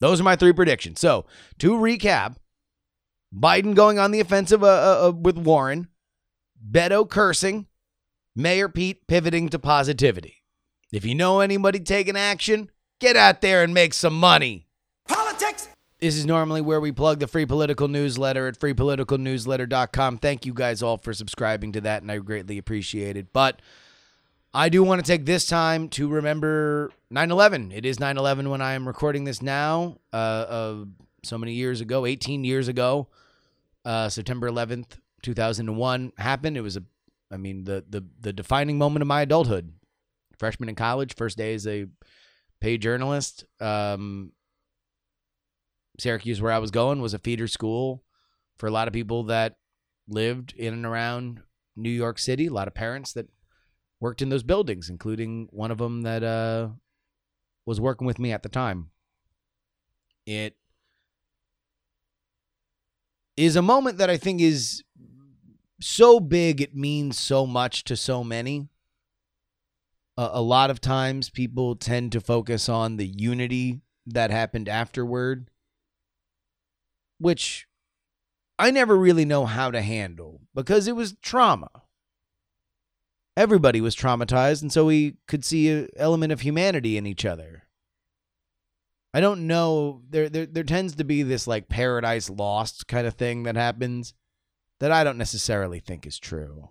Those 0.03 0.19
are 0.19 0.25
my 0.25 0.35
three 0.35 0.51
predictions. 0.51 0.99
So, 0.99 1.27
to 1.59 1.71
recap, 1.75 2.35
Biden 3.33 3.73
going 3.73 3.99
on 3.99 4.11
the 4.11 4.19
offensive 4.19 4.61
uh, 4.61 4.67
uh, 4.67 5.07
uh, 5.07 5.11
with 5.11 5.37
Warren, 5.37 5.87
Beto 6.61 7.09
cursing, 7.09 7.67
Mayor 8.35 8.67
Pete 8.67 9.07
pivoting 9.07 9.47
to 9.47 9.59
positivity. 9.59 10.43
If 10.91 11.05
you 11.05 11.15
know 11.15 11.39
anybody 11.39 11.79
taking 11.79 12.17
action, 12.17 12.69
get 12.99 13.15
out 13.15 13.39
there 13.39 13.63
and 13.63 13.73
make 13.73 13.93
some 13.93 14.19
money. 14.19 14.67
Politics. 15.07 15.69
This 16.01 16.17
is 16.17 16.25
normally 16.25 16.59
where 16.59 16.81
we 16.81 16.91
plug 16.91 17.19
the 17.19 17.27
free 17.27 17.45
political 17.45 17.87
newsletter 17.87 18.45
at 18.49 18.59
freepoliticalnewsletter.com. 18.59 20.17
Thank 20.17 20.45
you 20.45 20.53
guys 20.53 20.83
all 20.83 20.97
for 20.97 21.13
subscribing 21.13 21.71
to 21.71 21.79
that, 21.79 22.01
and 22.01 22.11
I 22.11 22.17
greatly 22.17 22.57
appreciate 22.57 23.15
it. 23.15 23.31
But 23.31 23.61
I 24.53 24.69
do 24.69 24.83
want 24.83 25.03
to 25.03 25.11
take 25.11 25.25
this 25.25 25.47
time 25.47 25.89
to 25.89 26.07
remember 26.07 26.91
9 27.09 27.31
11. 27.31 27.71
It 27.71 27.85
is 27.85 27.99
9 27.99 28.17
11 28.17 28.49
when 28.49 28.61
I 28.61 28.73
am 28.73 28.87
recording 28.87 29.23
this 29.23 29.41
now. 29.41 29.97
Uh, 30.11 30.15
uh, 30.15 30.85
so 31.23 31.39
many 31.39 31.53
years 31.53 31.81
ago, 31.81 32.05
18 32.05 32.43
years 32.43 32.67
ago, 32.67 33.07
uh, 33.83 34.09
September 34.09 34.47
11th, 34.49 34.99
2001 35.23 36.11
happened. 36.17 36.55
It 36.55 36.61
was 36.61 36.77
a, 36.77 36.83
I 37.31 37.37
mean, 37.37 37.63
the, 37.63 37.83
the, 37.89 38.05
the 38.19 38.31
defining 38.31 38.77
moment 38.77 39.01
of 39.01 39.07
my 39.07 39.21
adulthood. 39.21 39.73
Freshman 40.37 40.69
in 40.69 40.75
college, 40.75 41.15
first 41.15 41.37
day 41.37 41.55
as 41.55 41.65
a 41.65 41.87
paid 42.59 42.81
journalist. 42.81 43.45
Um, 43.59 44.33
Syracuse, 45.99 46.41
where 46.41 46.51
I 46.51 46.59
was 46.59 46.71
going, 46.71 47.01
was 47.01 47.13
a 47.15 47.19
feeder 47.19 47.47
school 47.47 48.03
for 48.57 48.67
a 48.67 48.71
lot 48.71 48.87
of 48.87 48.93
people 48.93 49.23
that 49.23 49.57
lived 50.07 50.53
in 50.55 50.73
and 50.73 50.85
around 50.85 51.41
New 51.75 51.89
York 51.89 52.19
City. 52.19 52.47
A 52.47 52.53
lot 52.53 52.67
of 52.67 52.75
parents 52.75 53.13
that 53.13 53.27
worked 54.03 54.21
in 54.21 54.27
those 54.27 54.43
buildings, 54.43 54.89
including 54.89 55.47
one 55.51 55.71
of 55.71 55.77
them 55.77 56.01
that 56.01 56.23
uh, 56.25 56.67
was 57.65 57.79
working 57.79 58.05
with 58.05 58.19
me 58.19 58.33
at 58.33 58.43
the 58.43 58.49
time. 58.49 58.89
It 60.25 60.57
is 63.37 63.55
a 63.55 63.61
moment 63.61 63.99
that 63.99 64.09
I 64.09 64.17
think 64.17 64.41
is 64.41 64.83
so 65.79 66.19
big, 66.19 66.59
it 66.59 66.75
means 66.75 67.17
so 67.17 67.47
much 67.47 67.85
to 67.85 67.95
so 67.95 68.25
many. 68.25 68.67
A, 70.17 70.31
a 70.33 70.41
lot 70.41 70.69
of 70.69 70.81
times 70.81 71.29
people 71.29 71.77
tend 71.77 72.11
to 72.11 72.19
focus 72.19 72.67
on 72.67 72.97
the 72.97 73.07
unity 73.07 73.83
that 74.05 74.31
happened 74.31 74.67
afterward, 74.67 75.49
which 77.19 77.67
I 78.59 78.69
never 78.69 78.97
really 78.97 79.23
know 79.23 79.45
how 79.45 79.71
to 79.71 79.81
handle 79.81 80.41
because 80.53 80.89
it 80.89 80.95
was 80.97 81.15
trauma 81.21 81.82
everybody 83.35 83.81
was 83.81 83.95
traumatized, 83.95 84.61
and 84.61 84.71
so 84.71 84.85
we 84.85 85.17
could 85.27 85.43
see 85.43 85.69
an 85.69 85.87
element 85.95 86.31
of 86.31 86.41
humanity 86.41 86.97
in 86.97 87.05
each 87.05 87.25
other. 87.25 87.63
I 89.13 89.21
don't 89.21 89.47
know. 89.47 90.01
There, 90.09 90.29
there, 90.29 90.45
there 90.45 90.63
tends 90.63 90.95
to 90.95 91.03
be 91.03 91.23
this 91.23 91.45
like 91.45 91.69
paradise 91.69 92.29
lost 92.29 92.87
kind 92.87 93.05
of 93.05 93.13
thing 93.13 93.43
that 93.43 93.55
happens 93.55 94.13
that 94.79 94.91
I 94.91 95.03
don't 95.03 95.17
necessarily 95.17 95.79
think 95.79 96.07
is 96.07 96.17
true. 96.17 96.69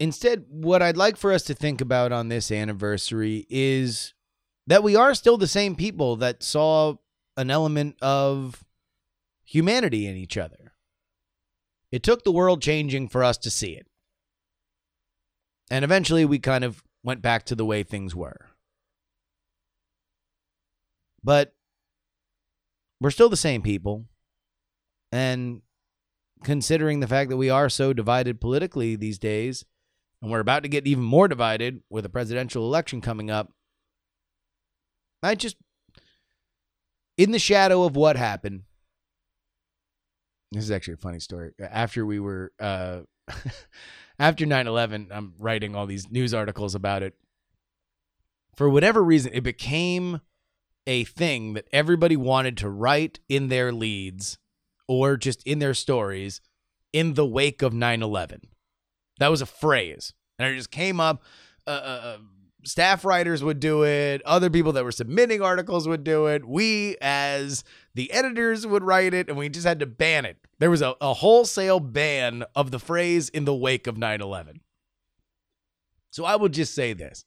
Instead, 0.00 0.46
what 0.48 0.82
I'd 0.82 0.96
like 0.96 1.16
for 1.16 1.32
us 1.32 1.42
to 1.44 1.54
think 1.54 1.80
about 1.80 2.10
on 2.10 2.28
this 2.28 2.50
anniversary 2.50 3.46
is 3.48 4.14
that 4.66 4.82
we 4.82 4.96
are 4.96 5.14
still 5.14 5.36
the 5.36 5.46
same 5.46 5.76
people 5.76 6.16
that 6.16 6.42
saw 6.42 6.94
an 7.36 7.50
element 7.50 7.96
of 8.00 8.64
humanity 9.44 10.06
in 10.06 10.16
each 10.16 10.36
other. 10.36 10.72
It 11.92 12.02
took 12.02 12.24
the 12.24 12.32
world 12.32 12.60
changing 12.60 13.08
for 13.08 13.22
us 13.22 13.36
to 13.38 13.50
see 13.50 13.72
it. 13.72 13.86
And 15.74 15.84
eventually 15.84 16.24
we 16.24 16.38
kind 16.38 16.62
of 16.62 16.84
went 17.02 17.20
back 17.20 17.44
to 17.46 17.56
the 17.56 17.64
way 17.64 17.82
things 17.82 18.14
were. 18.14 18.50
But 21.24 21.52
we're 23.00 23.10
still 23.10 23.28
the 23.28 23.36
same 23.36 23.60
people. 23.60 24.04
And 25.10 25.62
considering 26.44 27.00
the 27.00 27.08
fact 27.08 27.28
that 27.30 27.38
we 27.38 27.50
are 27.50 27.68
so 27.68 27.92
divided 27.92 28.40
politically 28.40 28.94
these 28.94 29.18
days, 29.18 29.64
and 30.22 30.30
we're 30.30 30.38
about 30.38 30.62
to 30.62 30.68
get 30.68 30.86
even 30.86 31.02
more 31.02 31.26
divided 31.26 31.82
with 31.90 32.06
a 32.06 32.08
presidential 32.08 32.64
election 32.64 33.00
coming 33.00 33.28
up, 33.28 33.50
I 35.24 35.34
just, 35.34 35.56
in 37.18 37.32
the 37.32 37.40
shadow 37.40 37.82
of 37.82 37.96
what 37.96 38.16
happened, 38.16 38.62
this 40.52 40.62
is 40.62 40.70
actually 40.70 40.94
a 40.94 40.98
funny 40.98 41.18
story. 41.18 41.50
After 41.58 42.06
we 42.06 42.20
were, 42.20 42.52
uh, 42.60 43.00
after 44.18 44.44
9-11 44.44 45.08
i'm 45.10 45.34
writing 45.38 45.74
all 45.74 45.86
these 45.86 46.10
news 46.10 46.34
articles 46.34 46.74
about 46.74 47.02
it. 47.02 47.14
For 48.56 48.68
whatever 48.68 49.02
reason 49.02 49.32
it 49.34 49.42
became 49.42 50.20
a 50.86 51.04
thing 51.04 51.54
that 51.54 51.66
everybody 51.72 52.16
wanted 52.16 52.56
to 52.58 52.68
write 52.68 53.20
in 53.28 53.48
their 53.48 53.72
leads 53.72 54.38
or 54.86 55.16
just 55.16 55.42
in 55.44 55.58
their 55.58 55.74
stories 55.74 56.40
in 56.92 57.14
the 57.14 57.26
wake 57.26 57.62
of 57.62 57.72
9-11 57.72 58.42
that 59.18 59.28
was 59.28 59.40
a 59.40 59.46
phrase. 59.46 60.12
And 60.38 60.52
it 60.52 60.56
just 60.56 60.70
came 60.70 61.00
up. 61.00 61.22
Uh, 61.66 61.70
uh, 61.70 62.00
uh 62.04 62.16
staff 62.64 63.04
writers 63.04 63.44
would 63.44 63.60
do 63.60 63.84
it. 63.84 64.22
Other 64.24 64.50
people 64.50 64.72
that 64.72 64.84
were 64.84 64.92
submitting 64.92 65.42
articles 65.42 65.86
would 65.86 66.02
do 66.02 66.26
it. 66.26 66.46
We 66.46 66.96
as 67.00 67.62
the 67.94 68.10
editors 68.10 68.66
would 68.66 68.82
write 68.82 69.12
it 69.14 69.28
and 69.28 69.36
we 69.36 69.48
just 69.48 69.66
had 69.66 69.80
to 69.80 69.86
ban 69.86 70.24
it 70.24 70.38
there 70.58 70.70
was 70.70 70.82
a, 70.82 70.94
a 71.00 71.14
wholesale 71.14 71.80
ban 71.80 72.44
of 72.54 72.70
the 72.70 72.78
phrase 72.78 73.28
in 73.28 73.44
the 73.44 73.54
wake 73.54 73.86
of 73.86 73.98
9 73.98 74.20
11. 74.20 74.60
So 76.10 76.24
I 76.24 76.36
will 76.36 76.48
just 76.48 76.74
say 76.74 76.92
this. 76.92 77.24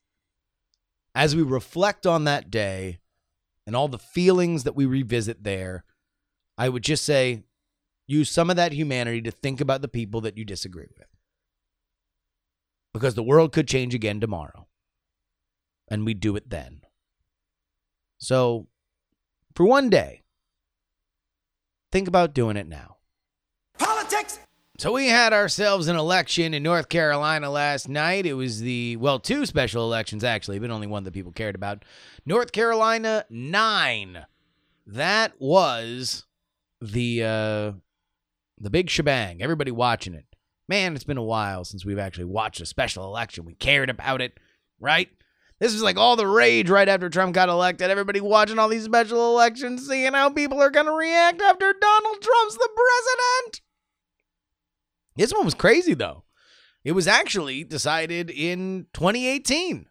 As 1.14 1.36
we 1.36 1.42
reflect 1.42 2.06
on 2.06 2.24
that 2.24 2.50
day 2.50 3.00
and 3.66 3.76
all 3.76 3.88
the 3.88 4.00
feelings 4.00 4.64
that 4.64 4.76
we 4.76 4.86
revisit 4.86 5.44
there, 5.44 5.84
I 6.58 6.70
would 6.70 6.84
just 6.84 7.04
say 7.04 7.44
use 8.06 8.30
some 8.30 8.50
of 8.50 8.56
that 8.56 8.72
humanity 8.72 9.22
to 9.24 9.32
think 9.32 9.60
about 9.60 9.82
the 9.82 9.88
people 9.88 10.22
that 10.22 10.38
you 10.38 10.46
disagree 10.46 10.88
with. 10.98 11.08
Because 12.94 13.16
the 13.16 13.24
world 13.24 13.52
could 13.52 13.68
change 13.68 13.94
again 13.94 14.20
tomorrow. 14.20 14.68
And 15.90 16.06
we 16.06 16.14
do 16.14 16.36
it 16.36 16.50
then. 16.50 16.82
So, 18.18 18.68
for 19.56 19.66
one 19.66 19.90
day, 19.90 20.24
think 21.92 22.08
about 22.08 22.34
doing 22.34 22.58
it 22.58 22.68
now. 22.68 22.97
So 24.80 24.92
we 24.94 25.08
had 25.08 25.34
ourselves 25.34 25.88
an 25.88 25.96
election 25.96 26.54
in 26.54 26.62
North 26.62 26.88
Carolina 26.88 27.50
last 27.50 27.90
night. 27.90 28.28
It 28.28 28.34
was 28.34 28.62
the 28.62 28.96
well, 28.98 29.20
two 29.20 29.48
special 29.48 29.84
elections 29.84 30.24
actually, 30.24 30.60
but 30.60 30.70
only 30.70 30.86
one 30.86 31.04
that 31.06 31.14
people 31.14 31.32
cared 31.32 31.56
about. 31.56 31.84
North 32.28 32.52
Carolina 32.52 33.26
9. 33.30 34.26
That 34.86 35.34
was 35.40 36.26
the 36.80 37.24
uh 37.24 37.72
The 38.60 38.70
big 38.70 38.92
shebang. 38.92 39.42
Everybody 39.42 39.72
watching 39.72 40.14
it. 40.14 40.26
Man, 40.70 40.94
it's 40.94 41.04
been 41.04 41.18
a 41.18 41.24
while 41.24 41.66
since 41.66 41.84
we've 41.84 41.98
actually 41.98 42.26
watched 42.26 42.62
a 42.62 42.66
special 42.68 43.04
election. 43.04 43.46
We 43.46 43.56
cared 43.56 43.90
about 43.90 44.22
it, 44.22 44.40
right? 44.80 45.10
This 45.60 45.74
was 45.74 45.82
like 45.82 45.98
all 45.98 46.16
the 46.16 46.28
rage 46.28 46.70
right 46.70 46.88
after 46.88 47.10
Trump 47.10 47.34
got 47.34 47.50
elected. 47.50 47.90
Everybody 47.90 48.22
watching 48.22 48.60
all 48.60 48.70
these 48.70 48.84
special 48.84 49.32
elections, 49.32 49.88
seeing 49.88 50.14
how 50.14 50.30
people 50.30 50.62
are 50.62 50.70
going 50.70 50.86
to 50.86 50.92
react 50.92 51.42
after 51.42 51.74
Donald 51.74 52.22
Trump's 52.22 52.58
the 52.58 52.70
president. 52.76 53.62
This 55.18 55.34
one 55.34 55.46
was 55.46 55.54
crazy, 55.56 55.94
though. 55.94 56.24
It 56.84 56.94
was 56.94 57.08
actually 57.08 57.64
decided 57.64 58.30
in 58.30 58.86
2018. 58.94 59.88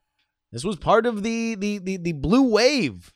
This 0.52 0.64
was 0.64 0.76
part 0.76 1.04
of 1.04 1.22
the 1.22 1.54
the 1.54 1.78
the, 1.78 1.96
the 1.96 2.12
blue 2.12 2.48
wave. 2.48 3.12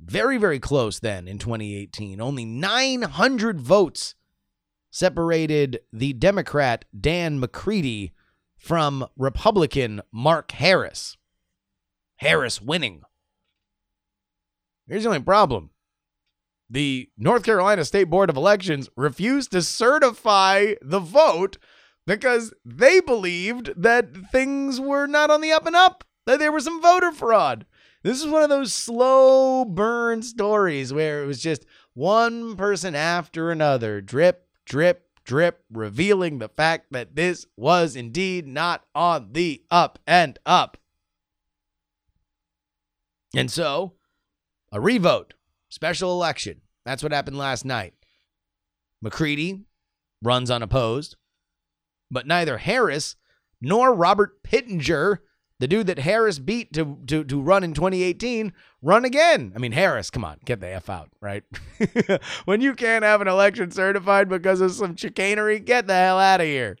Very 0.00 0.38
very 0.38 0.60
close 0.60 1.00
then 1.00 1.28
in 1.28 1.38
2018. 1.38 2.20
Only 2.20 2.44
900 2.44 3.60
votes 3.60 4.14
separated 4.90 5.80
the 5.92 6.12
Democrat 6.14 6.84
Dan 6.98 7.40
McCready 7.40 8.12
from 8.56 9.06
Republican 9.16 10.00
Mark 10.12 10.52
Harris. 10.52 11.16
Harris 12.16 12.62
winning. 12.62 13.02
Here's 14.86 15.02
the 15.02 15.10
only 15.10 15.20
problem. 15.20 15.70
The 16.70 17.08
North 17.16 17.44
Carolina 17.44 17.84
State 17.84 18.04
Board 18.04 18.28
of 18.28 18.36
Elections 18.36 18.88
refused 18.96 19.52
to 19.52 19.62
certify 19.62 20.74
the 20.82 21.00
vote 21.00 21.56
because 22.06 22.52
they 22.64 23.00
believed 23.00 23.72
that 23.76 24.14
things 24.32 24.80
were 24.80 25.06
not 25.06 25.30
on 25.30 25.40
the 25.40 25.52
up 25.52 25.66
and 25.66 25.76
up, 25.76 26.04
that 26.26 26.38
there 26.38 26.52
was 26.52 26.64
some 26.64 26.82
voter 26.82 27.12
fraud. 27.12 27.64
This 28.02 28.20
is 28.20 28.30
one 28.30 28.42
of 28.42 28.48
those 28.48 28.72
slow 28.72 29.64
burn 29.64 30.22
stories 30.22 30.92
where 30.92 31.22
it 31.22 31.26
was 31.26 31.42
just 31.42 31.64
one 31.94 32.56
person 32.56 32.94
after 32.94 33.50
another, 33.50 34.00
drip, 34.00 34.46
drip, 34.64 35.08
drip, 35.24 35.64
revealing 35.70 36.38
the 36.38 36.48
fact 36.48 36.92
that 36.92 37.16
this 37.16 37.46
was 37.56 37.96
indeed 37.96 38.46
not 38.46 38.84
on 38.94 39.32
the 39.32 39.62
up 39.70 39.98
and 40.06 40.38
up. 40.46 40.76
And 43.34 43.50
so, 43.50 43.94
a 44.72 44.80
revote, 44.80 45.34
special 45.68 46.12
election. 46.12 46.60
That's 46.84 47.02
what 47.02 47.12
happened 47.12 47.38
last 47.38 47.64
night. 47.64 47.94
McCready 49.00 49.64
runs 50.22 50.50
unopposed, 50.50 51.16
but 52.10 52.26
neither 52.26 52.58
Harris 52.58 53.16
nor 53.60 53.94
Robert 53.94 54.42
Pittenger, 54.42 55.18
the 55.58 55.68
dude 55.68 55.86
that 55.88 55.98
Harris 56.00 56.38
beat 56.38 56.72
to, 56.72 56.98
to, 57.06 57.24
to 57.24 57.40
run 57.40 57.64
in 57.64 57.74
2018, 57.74 58.52
run 58.82 59.04
again. 59.04 59.52
I 59.54 59.58
mean, 59.58 59.72
Harris, 59.72 60.10
come 60.10 60.24
on, 60.24 60.38
get 60.44 60.60
the 60.60 60.68
F 60.68 60.88
out, 60.88 61.10
right? 61.20 61.44
when 62.44 62.60
you 62.60 62.74
can't 62.74 63.04
have 63.04 63.20
an 63.20 63.28
election 63.28 63.70
certified 63.70 64.28
because 64.28 64.60
of 64.60 64.72
some 64.72 64.96
chicanery, 64.96 65.58
get 65.58 65.86
the 65.86 65.94
hell 65.94 66.18
out 66.18 66.40
of 66.40 66.46
here. 66.46 66.76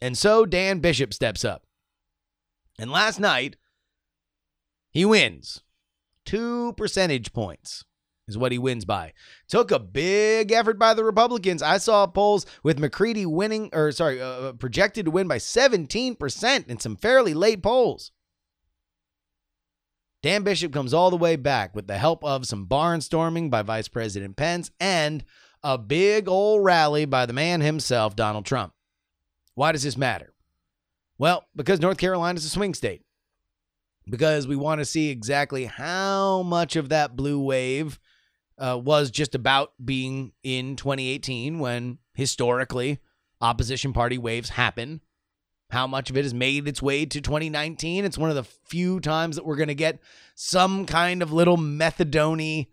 And 0.00 0.16
so 0.16 0.46
Dan 0.46 0.80
Bishop 0.80 1.14
steps 1.14 1.44
up. 1.44 1.64
And 2.78 2.90
last 2.90 3.18
night, 3.18 3.56
he 4.90 5.04
wins. 5.04 5.62
Two 6.26 6.72
percentage 6.74 7.32
points 7.32 7.84
is 8.28 8.36
what 8.36 8.52
he 8.52 8.58
wins 8.58 8.84
by. 8.84 9.12
Took 9.48 9.70
a 9.70 9.78
big 9.78 10.50
effort 10.52 10.78
by 10.78 10.92
the 10.92 11.04
Republicans. 11.04 11.62
I 11.62 11.78
saw 11.78 12.06
polls 12.06 12.44
with 12.62 12.78
McCready 12.78 13.24
winning, 13.24 13.70
or 13.72 13.92
sorry, 13.92 14.20
uh, 14.20 14.52
projected 14.54 15.04
to 15.04 15.10
win 15.10 15.28
by 15.28 15.38
17% 15.38 16.66
in 16.66 16.78
some 16.80 16.96
fairly 16.96 17.32
late 17.32 17.62
polls. 17.62 18.10
Dan 20.22 20.42
Bishop 20.42 20.72
comes 20.72 20.92
all 20.92 21.10
the 21.10 21.16
way 21.16 21.36
back 21.36 21.76
with 21.76 21.86
the 21.86 21.98
help 21.98 22.24
of 22.24 22.46
some 22.46 22.66
barnstorming 22.66 23.48
by 23.48 23.62
Vice 23.62 23.86
President 23.86 24.34
Pence 24.36 24.72
and 24.80 25.24
a 25.62 25.78
big 25.78 26.28
old 26.28 26.64
rally 26.64 27.04
by 27.04 27.26
the 27.26 27.32
man 27.32 27.60
himself, 27.60 28.16
Donald 28.16 28.44
Trump. 28.44 28.72
Why 29.54 29.70
does 29.70 29.84
this 29.84 29.96
matter? 29.96 30.34
Well, 31.16 31.44
because 31.54 31.80
North 31.80 31.98
Carolina 31.98 32.36
is 32.36 32.44
a 32.44 32.48
swing 32.50 32.74
state. 32.74 33.05
Because 34.08 34.46
we 34.46 34.56
want 34.56 34.80
to 34.80 34.84
see 34.84 35.10
exactly 35.10 35.64
how 35.64 36.42
much 36.42 36.76
of 36.76 36.90
that 36.90 37.16
blue 37.16 37.40
wave 37.40 37.98
uh, 38.58 38.78
was 38.82 39.10
just 39.10 39.34
about 39.34 39.72
being 39.84 40.32
in 40.42 40.76
2018 40.76 41.58
when 41.58 41.98
historically 42.14 43.00
opposition 43.40 43.92
party 43.92 44.18
waves 44.18 44.50
happen. 44.50 45.00
How 45.70 45.86
much 45.86 46.10
of 46.10 46.16
it 46.16 46.22
has 46.22 46.32
made 46.32 46.68
its 46.68 46.80
way 46.80 47.04
to 47.06 47.20
2019? 47.20 48.04
It's 48.04 48.16
one 48.16 48.30
of 48.30 48.36
the 48.36 48.44
few 48.44 49.00
times 49.00 49.34
that 49.36 49.44
we're 49.44 49.56
going 49.56 49.68
to 49.68 49.74
get 49.74 49.98
some 50.36 50.86
kind 50.86 51.22
of 51.22 51.32
little 51.32 51.56
methadone 51.56 52.68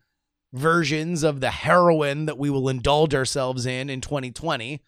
versions 0.53 1.23
of 1.23 1.41
the 1.41 1.49
heroin 1.49 2.27
that 2.27 2.37
we 2.37 2.51
will 2.51 2.69
indulge 2.69 3.15
ourselves 3.15 3.65
in 3.65 3.89
in 3.89 3.99
2020. 3.99 4.81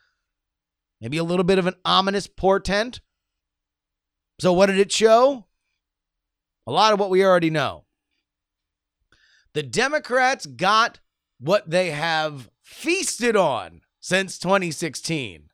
Maybe 1.01 1.17
a 1.17 1.23
little 1.23 1.43
bit 1.43 1.57
of 1.57 1.65
an 1.65 1.73
ominous 1.83 2.27
portent. 2.27 3.01
So, 4.39 4.53
what 4.53 4.67
did 4.67 4.77
it 4.77 4.91
show? 4.91 5.45
A 6.67 6.71
lot 6.71 6.93
of 6.93 6.99
what 6.99 7.09
we 7.09 7.23
already 7.23 7.49
know. 7.49 7.85
The 9.53 9.63
Democrats 9.63 10.45
got 10.45 10.99
what 11.39 11.69
they 11.69 11.91
have 11.91 12.49
feasted 12.63 13.35
on 13.35 13.81
since 13.99 14.39
2016 14.39 15.49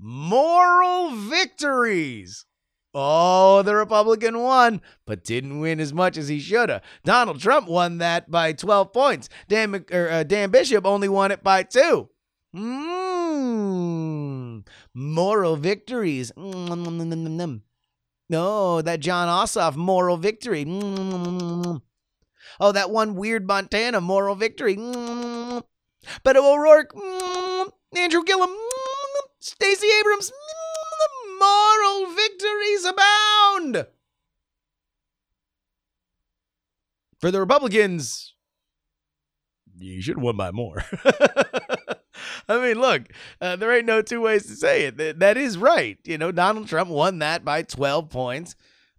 moral 0.00 1.10
victories. 1.10 2.46
Oh, 2.92 3.62
the 3.62 3.76
Republican 3.76 4.40
won, 4.40 4.80
but 5.06 5.22
didn't 5.22 5.60
win 5.60 5.78
as 5.78 5.92
much 5.92 6.16
as 6.16 6.26
he 6.26 6.40
should 6.40 6.70
have. 6.70 6.82
Donald 7.04 7.40
Trump 7.40 7.68
won 7.68 7.98
that 7.98 8.30
by 8.30 8.52
12 8.52 8.92
points. 8.92 9.28
Dan, 9.48 9.74
or, 9.74 9.84
er, 9.92 10.10
uh, 10.10 10.22
Dan 10.24 10.50
Bishop 10.50 10.84
only 10.84 11.08
won 11.08 11.30
it 11.30 11.44
by 11.44 11.62
two. 11.62 12.08
Mmm. 12.56 14.66
Moral 14.92 15.54
victories. 15.54 16.32
Mm-hmm. 16.36 17.60
Oh, 18.32 18.82
that 18.82 19.00
Jon 19.00 19.28
Ossoff 19.28 19.76
moral 19.76 20.16
victory. 20.16 20.64
Mm-hmm. 20.64 21.76
Oh, 22.60 22.72
that 22.72 22.90
one 22.90 23.14
weird 23.14 23.46
Montana 23.46 24.00
moral 24.00 24.34
victory. 24.34 24.76
Mm-hmm. 24.76 25.58
Beto 26.24 26.36
O'Rourke, 26.36 26.94
mm, 26.94 27.72
Andrew 27.96 28.24
Gillum, 28.24 28.50
mm, 28.50 29.28
Stacey 29.38 29.88
Abrams, 30.00 30.30
mm, 30.30 31.38
moral 31.38 32.14
victories 32.14 32.84
abound. 32.84 33.86
For 37.20 37.30
the 37.30 37.40
Republicans, 37.40 38.34
you 39.78 40.00
should 40.00 40.16
have 40.16 40.22
won 40.22 40.36
by 40.36 40.50
more. 40.50 40.84
I 42.48 42.60
mean, 42.60 42.80
look, 42.80 43.02
uh, 43.40 43.56
there 43.56 43.72
ain't 43.72 43.86
no 43.86 44.02
two 44.02 44.20
ways 44.20 44.46
to 44.46 44.54
say 44.54 44.84
it. 44.84 44.96
That, 44.96 45.18
that 45.20 45.36
is 45.36 45.58
right. 45.58 45.98
You 46.04 46.18
know, 46.18 46.32
Donald 46.32 46.68
Trump 46.68 46.90
won 46.90 47.18
that 47.20 47.44
by 47.44 47.62
12 47.62 48.10
points. 48.10 48.56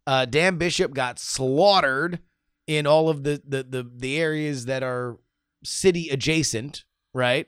Uh, 0.07 0.25
Dan 0.25 0.57
Bishop 0.57 0.93
got 0.93 1.19
slaughtered 1.19 2.19
in 2.67 2.87
all 2.87 3.09
of 3.09 3.23
the, 3.23 3.41
the 3.45 3.63
the 3.63 3.89
the 3.93 4.19
areas 4.19 4.65
that 4.65 4.83
are 4.83 5.17
city 5.63 6.09
adjacent, 6.09 6.83
right? 7.13 7.47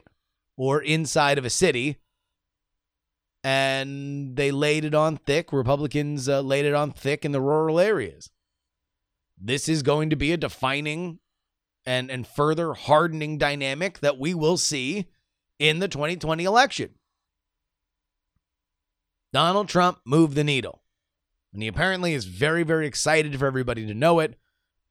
Or 0.58 0.82
inside 0.82 1.38
of 1.38 1.46
a 1.46 1.50
city. 1.50 1.98
And 3.44 4.38
they 4.38 4.52
laid 4.52 4.86
it 4.86 4.96
on 4.96 5.18
thick. 5.18 5.52
Republicans 5.52 6.30
uh, 6.30 6.42
laid 6.42 6.66
it 6.66 6.74
on 6.74 6.92
thick 6.92 7.26
in 7.26 7.34
the 7.34 7.42
rural 7.42 7.80
areas. 7.80 8.30
This 9.38 9.68
is 9.68 9.84
going 9.84 10.10
to 10.12 10.16
be 10.16 10.32
a 10.32 10.38
defining 10.38 11.20
and 11.86 12.10
and 12.10 12.26
further 12.26 12.74
hardening 12.74 13.38
dynamic 13.38 14.00
that 14.00 14.18
we 14.18 14.34
will 14.34 14.58
see 14.58 15.08
in 15.60 15.80
the 15.80 15.88
2020 15.88 16.44
election. 16.44 16.90
Donald 19.32 19.68
Trump 19.68 20.00
moved 20.06 20.36
the 20.36 20.44
needle. 20.44 20.84
And 21.54 21.62
he 21.62 21.68
apparently 21.68 22.14
is 22.14 22.26
very, 22.26 22.64
very 22.64 22.88
excited 22.88 23.38
for 23.38 23.46
everybody 23.46 23.86
to 23.86 23.94
know 23.94 24.20
it 24.20 24.36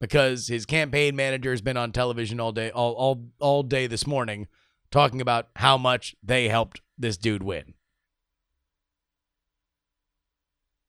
because 0.00 0.48
his 0.48 0.66
campaign 0.66 1.14
manager 1.16 1.50
has 1.50 1.60
been 1.60 1.76
on 1.76 1.92
television 1.92 2.40
all 2.40 2.52
day, 2.52 2.70
all, 2.70 2.92
all, 2.94 3.24
all 3.40 3.62
day 3.62 3.86
this 3.86 4.06
morning, 4.06 4.48
talking 4.90 5.20
about 5.20 5.48
how 5.56 5.78
much 5.78 6.14
they 6.22 6.48
helped 6.48 6.80
this 6.98 7.16
dude 7.16 7.42
win. 7.42 7.74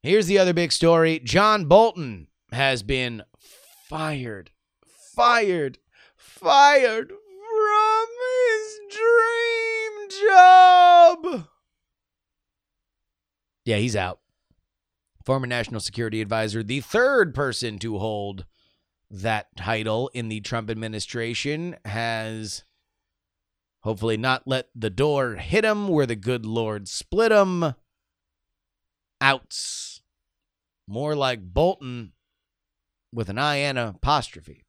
Here's 0.01 0.27
the 0.27 0.37
other 0.37 0.53
big 0.53 0.71
story 0.71 1.19
John 1.19 1.65
Bolton 1.65 2.27
has 2.51 2.83
been 2.83 3.23
fired, 3.89 4.51
fired, 5.15 5.77
fired 6.17 7.09
from 7.09 8.07
his 8.49 8.79
dream 8.91 10.09
job. 10.29 11.47
Yeah, 13.65 13.77
he's 13.77 13.95
out. 13.95 14.19
Former 15.23 15.47
National 15.47 15.79
Security 15.79 16.21
Advisor, 16.21 16.63
the 16.63 16.81
third 16.81 17.33
person 17.33 17.79
to 17.79 17.97
hold 17.97 18.45
that 19.09 19.55
title 19.55 20.09
in 20.13 20.27
the 20.27 20.41
Trump 20.41 20.69
administration, 20.69 21.77
has 21.85 22.65
hopefully 23.81 24.17
not 24.17 24.47
let 24.47 24.67
the 24.75 24.89
door 24.89 25.35
hit 25.35 25.63
him 25.63 25.87
where 25.87 26.05
the 26.05 26.15
good 26.15 26.45
Lord 26.45 26.87
split 26.87 27.31
him. 27.31 27.73
Outs. 29.21 30.01
More 30.87 31.15
like 31.15 31.53
Bolton 31.53 32.11
with 33.13 33.29
an 33.29 33.37
I 33.37 33.57
and 33.57 33.77
apostrophe. 33.77 34.65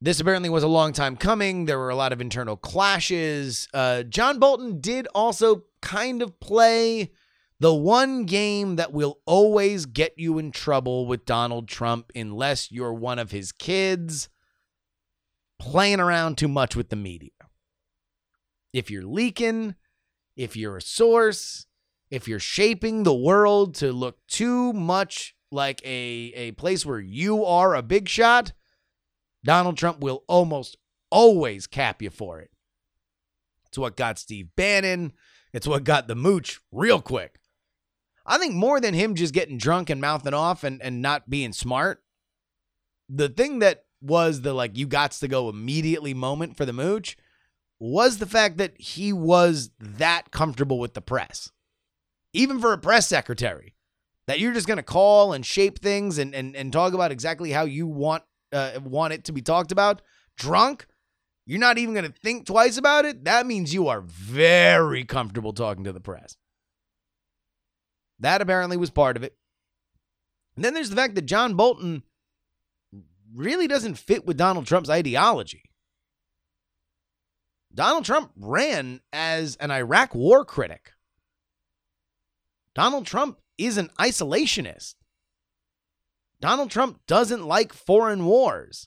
This 0.00 0.18
apparently 0.18 0.48
was 0.48 0.62
a 0.62 0.68
long 0.68 0.94
time 0.94 1.16
coming. 1.16 1.66
There 1.66 1.78
were 1.78 1.90
a 1.90 1.94
lot 1.94 2.14
of 2.14 2.22
internal 2.22 2.56
clashes. 2.56 3.68
Uh, 3.74 4.02
John 4.04 4.38
Bolton 4.38 4.80
did 4.80 5.06
also 5.14 5.64
kind 5.80 6.22
of 6.22 6.40
play 6.40 7.10
the 7.58 7.74
one 7.74 8.24
game 8.24 8.76
that 8.76 8.92
will 8.92 9.20
always 9.26 9.84
get 9.86 10.14
you 10.16 10.38
in 10.38 10.50
trouble 10.50 11.06
with 11.06 11.26
Donald 11.26 11.68
Trump 11.68 12.10
unless 12.14 12.72
you're 12.72 12.94
one 12.94 13.18
of 13.18 13.30
his 13.30 13.52
kids 13.52 14.28
playing 15.58 16.00
around 16.00 16.38
too 16.38 16.48
much 16.48 16.74
with 16.74 16.88
the 16.88 16.96
media. 16.96 17.30
If 18.72 18.90
you're 18.90 19.04
leaking, 19.04 19.74
if 20.36 20.56
you're 20.56 20.78
a 20.78 20.82
source, 20.82 21.66
if 22.10 22.26
you're 22.26 22.38
shaping 22.40 23.02
the 23.02 23.14
world 23.14 23.74
to 23.76 23.92
look 23.92 24.18
too 24.26 24.72
much 24.72 25.34
like 25.52 25.82
a, 25.84 26.32
a 26.34 26.52
place 26.52 26.86
where 26.86 27.00
you 27.00 27.44
are 27.44 27.74
a 27.74 27.82
big 27.82 28.08
shot, 28.08 28.52
Donald 29.44 29.76
Trump 29.76 30.00
will 30.00 30.24
almost 30.28 30.76
always 31.10 31.66
cap 31.66 32.00
you 32.00 32.10
for 32.10 32.40
it. 32.40 32.50
It's 33.66 33.78
what 33.78 33.96
got 33.96 34.18
Steve 34.18 34.48
Bannon. 34.56 35.12
It's 35.52 35.66
what 35.66 35.84
got 35.84 36.08
the 36.08 36.14
mooch 36.14 36.60
real 36.72 37.00
quick. 37.00 37.40
I 38.26 38.38
think 38.38 38.54
more 38.54 38.80
than 38.80 38.94
him 38.94 39.14
just 39.14 39.34
getting 39.34 39.58
drunk 39.58 39.90
and 39.90 40.00
mouthing 40.00 40.34
off 40.34 40.62
and, 40.62 40.80
and 40.82 41.02
not 41.02 41.28
being 41.28 41.52
smart, 41.52 42.02
the 43.08 43.28
thing 43.28 43.58
that 43.58 43.84
was 44.00 44.42
the 44.42 44.54
like 44.54 44.76
you 44.76 44.86
got 44.86 45.12
to 45.12 45.28
go 45.28 45.48
immediately 45.48 46.14
moment 46.14 46.56
for 46.56 46.64
the 46.64 46.72
mooch 46.72 47.16
was 47.78 48.18
the 48.18 48.26
fact 48.26 48.58
that 48.58 48.78
he 48.78 49.12
was 49.12 49.70
that 49.80 50.30
comfortable 50.30 50.78
with 50.78 50.94
the 50.94 51.00
press. 51.00 51.50
Even 52.32 52.60
for 52.60 52.72
a 52.72 52.78
press 52.78 53.08
secretary, 53.08 53.74
that 54.26 54.38
you're 54.38 54.52
just 54.52 54.68
going 54.68 54.76
to 54.76 54.82
call 54.82 55.32
and 55.32 55.44
shape 55.44 55.80
things 55.80 56.18
and, 56.18 56.34
and, 56.34 56.54
and 56.54 56.72
talk 56.72 56.92
about 56.92 57.10
exactly 57.10 57.50
how 57.50 57.64
you 57.64 57.86
want 57.86 58.22
uh, 58.52 58.78
want 58.84 59.12
it 59.12 59.24
to 59.24 59.32
be 59.32 59.42
talked 59.42 59.72
about 59.72 60.02
drunk, 60.36 60.86
you're 61.50 61.58
not 61.58 61.78
even 61.78 61.94
going 61.94 62.06
to 62.06 62.16
think 62.22 62.46
twice 62.46 62.76
about 62.76 63.04
it. 63.04 63.24
That 63.24 63.44
means 63.44 63.74
you 63.74 63.88
are 63.88 64.02
very 64.02 65.04
comfortable 65.04 65.52
talking 65.52 65.82
to 65.82 65.92
the 65.92 65.98
press. 65.98 66.36
That 68.20 68.40
apparently 68.40 68.76
was 68.76 68.90
part 68.90 69.16
of 69.16 69.24
it. 69.24 69.36
And 70.54 70.64
then 70.64 70.74
there's 70.74 70.90
the 70.90 70.94
fact 70.94 71.16
that 71.16 71.22
John 71.22 71.54
Bolton 71.54 72.04
really 73.34 73.66
doesn't 73.66 73.96
fit 73.96 74.24
with 74.24 74.36
Donald 74.36 74.68
Trump's 74.68 74.88
ideology. 74.88 75.64
Donald 77.74 78.04
Trump 78.04 78.30
ran 78.36 79.00
as 79.12 79.56
an 79.56 79.72
Iraq 79.72 80.14
war 80.14 80.44
critic. 80.44 80.92
Donald 82.76 83.06
Trump 83.06 83.40
is 83.58 83.76
an 83.76 83.90
isolationist. 83.98 84.94
Donald 86.40 86.70
Trump 86.70 87.00
doesn't 87.08 87.44
like 87.44 87.72
foreign 87.72 88.24
wars. 88.24 88.86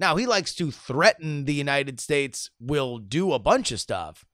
Now, 0.00 0.16
he 0.16 0.24
likes 0.24 0.54
to 0.54 0.70
threaten 0.70 1.44
the 1.44 1.52
United 1.52 2.00
States 2.00 2.48
will 2.58 2.96
do 2.96 3.34
a 3.34 3.38
bunch 3.38 3.70
of 3.70 3.80
stuff, 3.80 4.24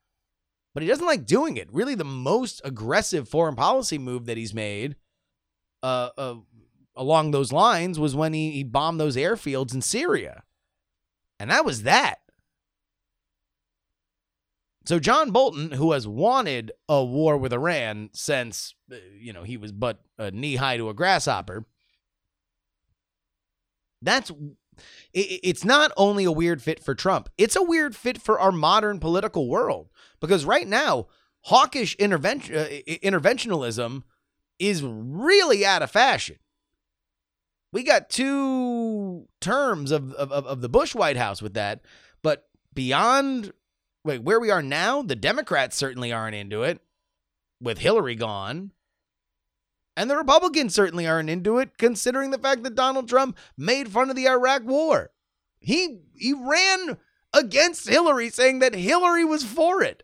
but 0.72 0.84
he 0.84 0.88
doesn't 0.88 1.04
like 1.04 1.26
doing 1.26 1.56
it. 1.56 1.68
Really, 1.72 1.96
the 1.96 2.04
most 2.04 2.60
aggressive 2.64 3.28
foreign 3.28 3.56
policy 3.56 3.98
move 3.98 4.26
that 4.26 4.36
he's 4.36 4.54
made 4.54 4.94
uh, 5.82 6.10
uh, 6.16 6.34
along 6.94 7.32
those 7.32 7.52
lines 7.52 7.98
was 7.98 8.14
when 8.14 8.32
he, 8.32 8.52
he 8.52 8.62
bombed 8.62 9.00
those 9.00 9.16
airfields 9.16 9.74
in 9.74 9.82
Syria. 9.82 10.44
And 11.40 11.50
that 11.50 11.64
was 11.64 11.82
that. 11.82 12.20
So 14.84 15.00
John 15.00 15.32
Bolton, 15.32 15.72
who 15.72 15.90
has 15.90 16.06
wanted 16.06 16.70
a 16.88 17.04
war 17.04 17.36
with 17.36 17.52
Iran 17.52 18.10
since, 18.12 18.72
uh, 18.92 18.94
you 19.18 19.32
know, 19.32 19.42
he 19.42 19.56
was 19.56 19.72
but 19.72 19.98
a 20.16 20.30
knee 20.30 20.54
high 20.54 20.76
to 20.76 20.90
a 20.90 20.94
grasshopper, 20.94 21.66
that's 24.00 24.30
it's 25.12 25.64
not 25.64 25.92
only 25.96 26.24
a 26.24 26.32
weird 26.32 26.62
fit 26.62 26.82
for 26.82 26.94
Trump, 26.94 27.28
it's 27.38 27.56
a 27.56 27.62
weird 27.62 27.96
fit 27.96 28.20
for 28.20 28.38
our 28.38 28.52
modern 28.52 28.98
political 28.98 29.48
world 29.48 29.88
because 30.20 30.44
right 30.44 30.66
now, 30.66 31.06
hawkish 31.42 31.94
intervention, 31.96 32.56
uh, 32.56 32.66
interventionalism 32.86 34.02
is 34.58 34.82
really 34.82 35.64
out 35.64 35.82
of 35.82 35.90
fashion. 35.90 36.36
We 37.72 37.82
got 37.82 38.08
two 38.08 39.28
terms 39.40 39.90
of, 39.90 40.12
of, 40.14 40.32
of 40.32 40.60
the 40.60 40.68
Bush 40.68 40.94
White 40.94 41.16
House 41.16 41.42
with 41.42 41.54
that, 41.54 41.80
but 42.22 42.48
beyond 42.72 43.52
wait, 44.06 44.22
where 44.22 44.40
we 44.40 44.50
are 44.50 44.62
now, 44.62 45.02
the 45.02 45.16
Democrats 45.16 45.76
certainly 45.76 46.12
aren't 46.12 46.36
into 46.36 46.62
it 46.62 46.80
with 47.60 47.78
Hillary 47.78 48.14
gone. 48.14 48.72
And 49.96 50.10
the 50.10 50.16
Republicans 50.16 50.74
certainly 50.74 51.06
aren't 51.06 51.30
into 51.30 51.58
it, 51.58 51.78
considering 51.78 52.30
the 52.30 52.38
fact 52.38 52.62
that 52.64 52.74
Donald 52.74 53.08
Trump 53.08 53.38
made 53.56 53.88
fun 53.88 54.10
of 54.10 54.16
the 54.16 54.28
Iraq 54.28 54.64
war. 54.64 55.10
He 55.58 56.00
he 56.14 56.34
ran 56.34 56.98
against 57.32 57.88
Hillary, 57.88 58.28
saying 58.28 58.58
that 58.58 58.74
Hillary 58.74 59.24
was 59.24 59.42
for 59.42 59.82
it. 59.82 60.02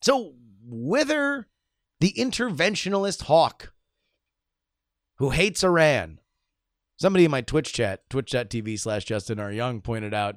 So 0.00 0.34
whether 0.64 1.48
the 2.00 2.12
interventionalist 2.12 3.22
hawk 3.22 3.72
who 5.16 5.30
hates 5.30 5.62
Iran, 5.62 6.20
somebody 6.96 7.24
in 7.24 7.30
my 7.30 7.40
Twitch 7.40 7.72
chat, 7.72 8.08
twitch.tv 8.08 8.78
slash 8.78 9.04
Justin 9.04 9.38
R. 9.38 9.52
Young, 9.52 9.80
pointed 9.80 10.14
out, 10.14 10.36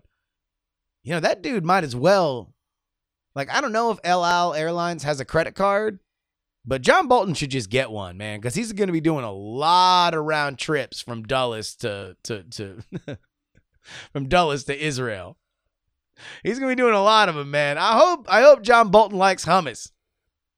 you 1.03 1.13
know, 1.13 1.19
that 1.19 1.41
dude 1.41 1.65
might 1.65 1.83
as 1.83 1.95
well. 1.95 2.53
Like, 3.35 3.49
I 3.49 3.61
don't 3.61 3.71
know 3.71 3.91
if 3.91 3.99
El 4.03 4.23
Al 4.25 4.53
Airlines 4.53 5.03
has 5.03 5.19
a 5.19 5.25
credit 5.25 5.55
card, 5.55 5.99
but 6.65 6.81
John 6.81 7.07
Bolton 7.07 7.33
should 7.33 7.51
just 7.51 7.69
get 7.69 7.91
one, 7.91 8.17
man, 8.17 8.39
because 8.39 8.55
he's 8.55 8.73
going 8.73 8.87
to 8.87 8.93
be 8.93 9.01
doing 9.01 9.23
a 9.23 9.31
lot 9.31 10.13
of 10.13 10.23
round 10.23 10.57
trips 10.57 11.01
from 11.01 11.23
Dulles 11.23 11.75
to 11.77 12.15
to 12.23 12.43
to 12.43 12.81
from 14.11 14.27
Dulles 14.27 14.63
to 14.65 14.77
Israel. 14.85 15.37
He's 16.43 16.59
going 16.59 16.69
to 16.71 16.75
be 16.75 16.81
doing 16.81 16.95
a 16.95 17.03
lot 17.03 17.29
of 17.29 17.35
them, 17.35 17.51
man. 17.51 17.77
I 17.77 17.97
hope 17.97 18.25
I 18.29 18.41
hope 18.41 18.61
John 18.61 18.89
Bolton 18.89 19.17
likes 19.17 19.45
hummus 19.45 19.91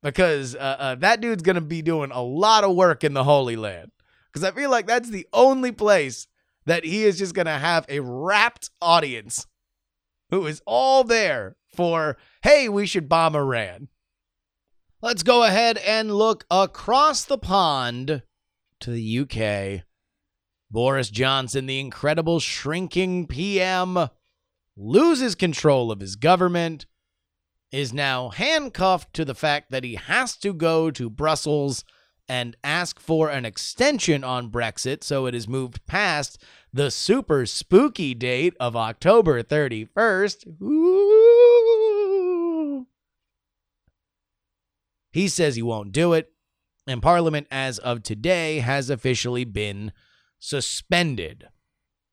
because 0.03 0.55
uh, 0.55 0.75
uh, 0.79 0.95
that 0.95 1.21
dude's 1.21 1.43
going 1.43 1.55
to 1.55 1.61
be 1.61 1.81
doing 1.81 2.11
a 2.11 2.21
lot 2.21 2.63
of 2.63 2.75
work 2.75 3.03
in 3.03 3.13
the 3.13 3.23
Holy 3.23 3.55
Land. 3.55 3.91
Because 4.31 4.43
I 4.43 4.51
feel 4.51 4.69
like 4.69 4.87
that's 4.87 5.09
the 5.09 5.27
only 5.33 5.71
place 5.71 6.27
that 6.65 6.85
he 6.85 7.03
is 7.03 7.17
just 7.17 7.33
going 7.33 7.45
to 7.45 7.51
have 7.53 7.85
a 7.89 8.01
rapt 8.01 8.69
audience 8.81 9.47
who 10.29 10.45
is 10.45 10.61
all 10.65 11.03
there 11.03 11.55
for, 11.75 12.17
hey, 12.43 12.69
we 12.69 12.85
should 12.85 13.09
bomb 13.09 13.35
Iran. 13.35 13.87
Let's 15.07 15.23
go 15.23 15.43
ahead 15.43 15.77
and 15.77 16.13
look 16.13 16.43
across 16.51 17.23
the 17.23 17.37
pond 17.37 18.23
to 18.81 18.91
the 18.91 19.19
UK. 19.19 19.85
Boris 20.69 21.09
Johnson, 21.09 21.65
the 21.65 21.79
incredible 21.79 22.41
shrinking 22.41 23.25
PM, 23.25 24.09
loses 24.75 25.33
control 25.33 25.93
of 25.93 26.01
his 26.01 26.17
government, 26.17 26.87
is 27.71 27.93
now 27.93 28.27
handcuffed 28.27 29.13
to 29.13 29.23
the 29.23 29.33
fact 29.33 29.71
that 29.71 29.85
he 29.85 29.95
has 29.95 30.35
to 30.39 30.51
go 30.51 30.91
to 30.91 31.09
Brussels 31.09 31.85
and 32.27 32.57
ask 32.61 32.99
for 32.99 33.29
an 33.29 33.45
extension 33.45 34.25
on 34.25 34.51
Brexit 34.51 35.05
so 35.05 35.25
it 35.25 35.33
is 35.33 35.47
moved 35.47 35.85
past 35.85 36.37
the 36.73 36.91
super 36.91 37.45
spooky 37.45 38.13
date 38.13 38.55
of 38.59 38.75
October 38.75 39.41
31st. 39.41 40.61
Ooh. 40.61 41.16
He 45.17 45.27
says 45.29 45.55
he 45.55 45.63
won't 45.63 45.93
do 45.93 46.13
it, 46.13 46.31
and 46.85 47.01
Parliament, 47.01 47.47
as 47.49 47.79
of 47.79 48.03
today, 48.03 48.59
has 48.59 48.91
officially 48.91 49.45
been 49.45 49.91
suspended. 50.37 51.47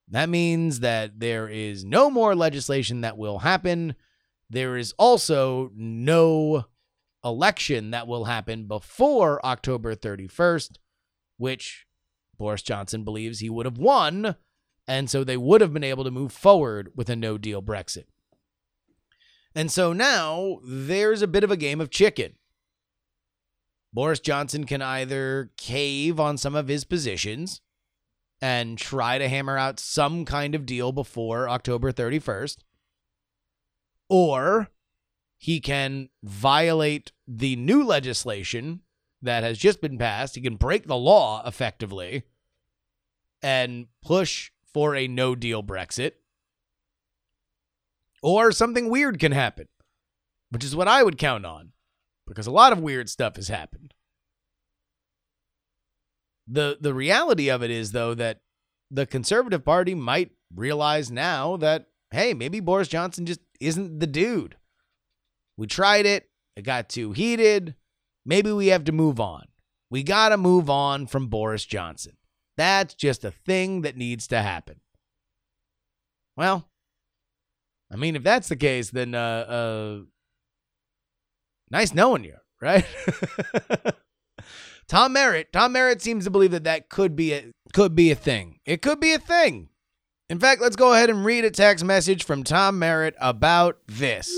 That 0.09 0.31
means 0.31 0.81
that 0.81 1.21
there 1.21 1.47
is 1.47 1.85
no 1.85 2.09
more 2.09 2.35
legislation 2.35 3.03
that 3.03 3.19
will 3.19 3.41
happen. 3.41 3.95
There 4.49 4.79
is 4.79 4.95
also 4.99 5.71
no 5.75 6.65
election 7.23 7.91
that 7.91 8.09
will 8.09 8.25
happen 8.25 8.69
before 8.69 9.45
October 9.45 9.95
31st, 9.95 10.79
which 11.37 11.87
Boris 12.39 12.63
Johnson 12.63 13.05
believes 13.05 13.41
he 13.41 13.51
would 13.51 13.67
have 13.67 13.77
won. 13.77 14.35
And 14.89 15.11
so 15.11 15.25
they 15.25 15.37
would 15.37 15.61
have 15.61 15.75
been 15.75 15.85
able 15.85 16.05
to 16.05 16.11
move 16.11 16.33
forward 16.33 16.89
with 16.97 17.11
a 17.11 17.17
no 17.17 17.37
deal 17.37 17.61
Brexit. 17.61 18.05
And 19.55 19.71
so 19.71 19.93
now 19.93 20.61
there's 20.67 21.21
a 21.21 21.29
bit 21.29 21.45
of 21.45 21.51
a 21.51 21.59
game 21.59 21.83
of 21.83 21.91
chicken. 21.91 22.37
Boris 23.95 24.19
Johnson 24.19 24.65
can 24.65 24.83
either 24.83 25.53
cave 25.57 26.19
on 26.19 26.37
some 26.37 26.57
of 26.57 26.67
his 26.67 26.85
positions 26.85 27.61
and 28.41 28.77
try 28.77 29.19
to 29.19 29.29
hammer 29.29 29.57
out 29.57 29.79
some 29.79 30.25
kind 30.25 30.57
of 30.57 30.67
deal 30.67 30.91
before 30.91 31.49
October 31.49 31.93
31st, 31.93 32.57
or 34.09 34.69
he 35.39 35.61
can 35.61 36.09
violate 36.25 37.13
the 37.29 37.55
new 37.55 37.85
legislation 37.85 38.81
that 39.23 39.45
has 39.45 39.59
just 39.59 39.81
been 39.81 39.97
passed. 39.97 40.35
He 40.35 40.41
can 40.41 40.57
break 40.57 40.89
the 40.89 40.97
law 40.97 41.47
effectively 41.47 42.25
and 43.43 43.87
push 44.03 44.51
for 44.73 44.97
a 44.97 45.07
no 45.07 45.37
deal 45.37 45.63
Brexit. 45.63 46.13
Or 48.25 48.51
something 48.51 48.89
weird 48.89 49.21
can 49.21 49.33
happen, 49.33 49.69
which 50.51 50.65
is 50.65 50.75
what 50.75 50.89
I 50.89 51.05
would 51.05 51.17
count 51.17 51.47
on 51.47 51.74
because 52.27 52.47
a 52.47 52.53
lot 52.53 52.73
of 52.73 52.81
weird 52.81 53.09
stuff 53.09 53.37
has 53.37 53.49
happened. 53.49 53.95
The 56.47 56.77
the 56.81 56.95
reality 56.95 57.49
of 57.49 57.63
it 57.63 57.71
is 57.71 57.93
though 57.93 58.15
that 58.15 58.41
the 58.91 59.07
conservative 59.07 59.65
party 59.65 59.95
might 59.95 60.33
realize 60.55 61.11
now 61.11 61.57
that, 61.57 61.87
hey, 62.11 62.35
maybe 62.35 62.61
Boris 62.61 62.89
Johnson 62.89 63.27
just 63.27 63.41
isn't 63.61 63.99
the 63.99 64.07
dude. 64.07 64.57
We 65.57 65.67
tried 65.67 66.07
it, 66.07 66.29
it 66.57 66.63
got 66.63 66.89
too 66.89 67.13
heated. 67.13 67.75
Maybe 68.27 68.53
we 68.53 68.69
have 68.69 68.85
to 68.85 68.93
move 68.93 69.21
on. 69.21 69.47
We 69.91 70.03
got 70.03 70.31
to 70.31 70.37
move 70.37 70.71
on 70.71 71.07
from 71.07 71.29
Boris 71.29 71.65
Johnson. 71.65 72.17
That's 72.57 72.95
just 72.95 73.25
a 73.25 73.31
thing 73.31 73.83
that 73.83 73.97
needs 73.97 74.27
to 74.29 74.41
happen. 74.41 74.81
Well, 76.37 76.69
I 77.93 77.97
mean, 77.97 78.17
if 78.17 78.23
that's 78.23 78.49
the 78.49 78.57
case, 78.57 78.91
then 78.91 79.15
uh, 79.15 79.19
uh, 79.19 79.99
nice 81.71 81.95
knowing 81.95 82.25
you, 82.25 82.37
right? 82.61 82.85
Tom 84.89 85.13
Merritt. 85.13 85.53
Tom 85.53 85.73
Merritt 85.73 86.03
seems 86.03 86.25
to 86.25 86.31
believe 86.31 86.51
that 86.51 86.65
that 86.65 86.89
could 86.89 87.17
be 87.17 87.33
a 87.33 87.51
could 87.73 87.95
be 87.95 88.11
a 88.11 88.15
thing. 88.15 88.61
It 88.65 88.83
could 88.83 89.01
be 89.01 89.13
a 89.13 89.19
thing. 89.19 89.69
In 90.31 90.39
fact, 90.39 90.61
let's 90.61 90.77
go 90.77 90.93
ahead 90.93 91.11
and 91.11 91.25
read 91.25 91.45
a 91.45 91.51
text 91.51 91.85
message 91.85 92.25
from 92.25 92.45
Tom 92.45 92.79
Merritt 92.79 93.15
about 93.21 93.79
this. 93.87 94.33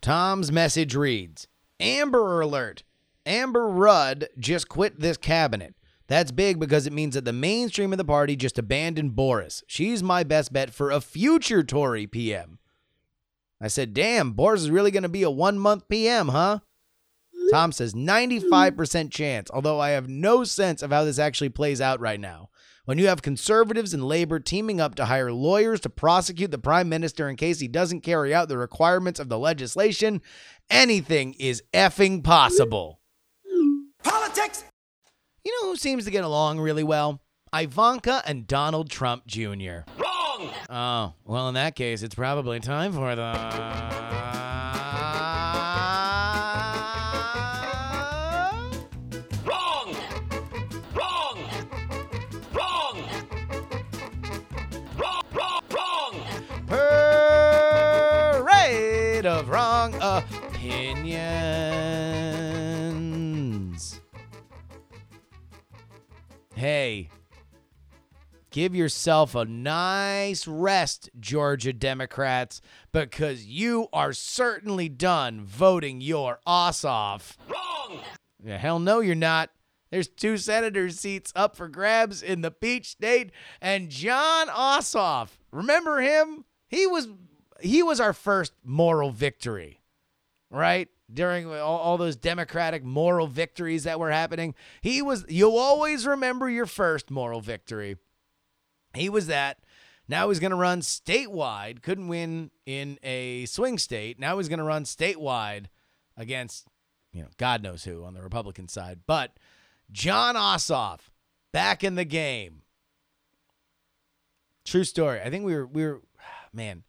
Tom's 0.00 0.50
message 0.52 0.94
reads 0.94 1.48
Amber 1.80 2.40
Alert. 2.40 2.84
Amber 3.26 3.68
Rudd 3.68 4.28
just 4.38 4.68
quit 4.68 5.00
this 5.00 5.16
cabinet. 5.16 5.74
That's 6.06 6.32
big 6.32 6.58
because 6.58 6.86
it 6.86 6.92
means 6.92 7.14
that 7.14 7.26
the 7.26 7.32
mainstream 7.34 7.92
of 7.92 7.98
the 7.98 8.04
party 8.04 8.34
just 8.34 8.58
abandoned 8.58 9.14
Boris. 9.14 9.62
She's 9.66 10.02
my 10.02 10.24
best 10.24 10.52
bet 10.52 10.72
for 10.72 10.90
a 10.90 11.02
future 11.02 11.62
Tory 11.62 12.06
PM. 12.06 12.58
I 13.60 13.68
said, 13.68 13.92
damn, 13.92 14.32
Boris 14.32 14.62
is 14.62 14.70
really 14.70 14.90
going 14.90 15.02
to 15.02 15.08
be 15.08 15.22
a 15.22 15.30
one 15.30 15.58
month 15.58 15.88
PM, 15.88 16.28
huh? 16.28 16.60
Tom 17.50 17.72
says 17.72 17.94
95% 17.94 19.10
chance, 19.10 19.50
although 19.50 19.80
I 19.80 19.90
have 19.90 20.08
no 20.08 20.44
sense 20.44 20.82
of 20.82 20.90
how 20.90 21.04
this 21.04 21.18
actually 21.18 21.48
plays 21.48 21.80
out 21.80 22.00
right 22.00 22.20
now. 22.20 22.50
When 22.84 22.98
you 22.98 23.08
have 23.08 23.20
conservatives 23.20 23.92
and 23.92 24.02
labor 24.02 24.38
teaming 24.40 24.80
up 24.80 24.94
to 24.94 25.06
hire 25.06 25.32
lawyers 25.32 25.80
to 25.80 25.90
prosecute 25.90 26.50
the 26.50 26.58
prime 26.58 26.88
minister 26.88 27.28
in 27.28 27.36
case 27.36 27.60
he 27.60 27.68
doesn't 27.68 28.00
carry 28.00 28.34
out 28.34 28.48
the 28.48 28.58
requirements 28.58 29.20
of 29.20 29.28
the 29.28 29.38
legislation, 29.38 30.22
anything 30.70 31.34
is 31.34 31.62
effing 31.74 32.24
possible. 32.24 33.00
Politics! 34.02 34.64
You 35.44 35.52
know 35.52 35.70
who 35.70 35.76
seems 35.76 36.04
to 36.04 36.10
get 36.10 36.24
along 36.24 36.60
really 36.60 36.84
well? 36.84 37.20
Ivanka 37.54 38.22
and 38.26 38.46
Donald 38.46 38.90
Trump 38.90 39.26
Jr. 39.26 39.80
Wrong! 40.38 40.50
Oh, 40.70 41.14
well, 41.24 41.48
in 41.48 41.54
that 41.54 41.74
case, 41.74 42.02
it's 42.02 42.14
probably 42.14 42.60
time 42.60 42.92
for 42.92 43.16
the. 43.16 43.22
Wrong! 49.44 49.96
Wrong! 50.94 51.38
Wrong! 52.54 52.96
Wrong! 52.96 53.02
Wrong! 54.96 55.24
Wrong! 55.70 56.14
Parade 58.42 59.26
of 59.26 59.48
Wrong 59.48 59.94
Opinions. 60.00 61.18
Hey, 66.54 67.08
give 68.50 68.74
yourself 68.74 69.34
a 69.34 69.44
nice 69.44 70.46
rest, 70.46 71.10
Georgia 71.18 71.72
Democrats, 71.72 72.60
because 72.92 73.44
you 73.46 73.88
are 73.92 74.12
certainly 74.12 74.88
done 74.88 75.44
voting 75.44 76.00
your 76.00 76.40
ass 76.46 76.84
off. 76.84 77.36
Wrong! 77.48 78.00
Yeah, 78.44 78.58
hell 78.58 78.78
no, 78.78 79.00
you're 79.00 79.14
not. 79.14 79.50
There's 79.90 80.08
two 80.08 80.36
senator 80.36 80.90
seats 80.90 81.32
up 81.34 81.56
for 81.56 81.68
grabs 81.68 82.22
in 82.22 82.42
the 82.42 82.50
Peach 82.50 82.90
State, 82.90 83.30
and 83.60 83.88
Jon 83.88 84.48
Ossoff. 84.48 85.38
Remember 85.50 86.00
him? 86.00 86.44
He 86.68 86.86
was 86.86 87.08
he 87.60 87.82
was 87.82 88.00
our 88.00 88.12
first 88.12 88.52
moral 88.64 89.10
victory, 89.10 89.80
right? 90.50 90.88
During 91.12 91.50
all, 91.50 91.78
all 91.78 91.96
those 91.96 92.16
Democratic 92.16 92.84
moral 92.84 93.26
victories 93.26 93.84
that 93.84 93.98
were 93.98 94.10
happening, 94.10 94.54
he 94.82 95.00
was. 95.00 95.24
You'll 95.28 95.56
always 95.56 96.06
remember 96.06 96.50
your 96.50 96.66
first 96.66 97.10
moral 97.10 97.40
victory. 97.40 97.96
He 98.94 99.08
was 99.08 99.26
that. 99.26 99.58
Now 100.08 100.28
he's 100.30 100.40
going 100.40 100.52
to 100.52 100.56
run 100.56 100.80
statewide. 100.80 101.82
Couldn't 101.82 102.08
win 102.08 102.50
in 102.64 102.98
a 103.02 103.44
swing 103.46 103.78
state. 103.78 104.18
Now 104.18 104.38
he's 104.38 104.48
going 104.48 104.58
to 104.58 104.64
run 104.64 104.84
statewide 104.84 105.66
against 106.16 106.66
you 107.12 107.22
know, 107.22 107.28
God 107.36 107.62
knows 107.62 107.84
who 107.84 108.04
on 108.04 108.14
the 108.14 108.22
Republican 108.22 108.68
side. 108.68 109.00
But 109.06 109.36
Jon 109.90 110.34
Ossoff 110.34 111.10
back 111.52 111.82
in 111.82 111.94
the 111.94 112.04
game. 112.04 112.62
True 114.64 114.84
story. 114.84 115.20
I 115.20 115.30
think 115.30 115.44
we 115.44 115.54
were 115.54 115.66
we 115.66 115.84
were 115.84 116.02
man, 116.52 116.84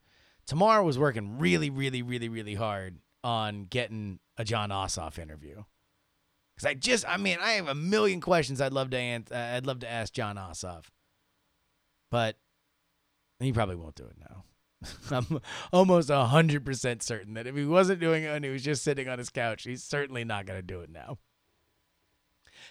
Tamara 0.46 0.84
was 0.84 0.98
working 0.98 1.38
really, 1.38 1.70
really, 1.70 2.02
really, 2.02 2.28
really 2.28 2.54
hard 2.54 2.98
on 3.22 3.64
getting 3.64 4.18
a 4.36 4.44
Jon 4.44 4.70
Ossoff 4.70 5.18
interview. 5.18 5.64
Cause 6.58 6.66
I 6.66 6.74
just, 6.74 7.08
I 7.08 7.16
mean, 7.16 7.38
I 7.40 7.52
have 7.52 7.68
a 7.68 7.74
million 7.74 8.20
questions 8.20 8.60
I'd 8.60 8.74
love 8.74 8.90
to 8.90 8.98
answer. 8.98 9.34
Uh, 9.34 9.56
I'd 9.56 9.66
love 9.66 9.80
to 9.80 9.90
ask 9.90 10.12
Jon 10.12 10.36
Ossoff, 10.36 10.84
but 12.10 12.36
he 13.38 13.52
probably 13.52 13.76
won't 13.76 13.94
do 13.94 14.04
it 14.04 14.16
now. 14.18 14.44
I'm 15.10 15.40
almost 15.72 16.10
hundred 16.10 16.64
percent 16.64 17.02
certain 17.02 17.34
that 17.34 17.46
if 17.46 17.54
he 17.54 17.64
wasn't 17.64 18.00
doing 18.00 18.24
it 18.24 18.28
and 18.28 18.44
he 18.44 18.50
was 18.50 18.62
just 18.62 18.82
sitting 18.82 19.08
on 19.08 19.18
his 19.18 19.30
couch, 19.30 19.64
he's 19.64 19.84
certainly 19.84 20.24
not 20.24 20.46
going 20.46 20.58
to 20.58 20.66
do 20.66 20.80
it 20.80 20.90
now. 20.90 21.18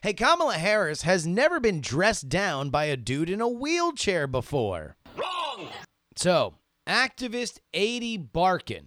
Hey, 0.02 0.14
Kamala 0.14 0.54
Harris 0.54 1.02
has 1.02 1.28
never 1.28 1.60
been 1.60 1.82
dressed 1.82 2.30
down 2.30 2.70
by 2.70 2.86
a 2.86 2.96
dude 2.96 3.30
in 3.30 3.42
a 3.42 3.48
wheelchair 3.50 4.28
before. 4.28 4.96
Wrong! 5.18 5.68
So, 6.16 6.56
activist 6.88 7.60
Ady 7.74 8.18
Barkan 8.18 8.86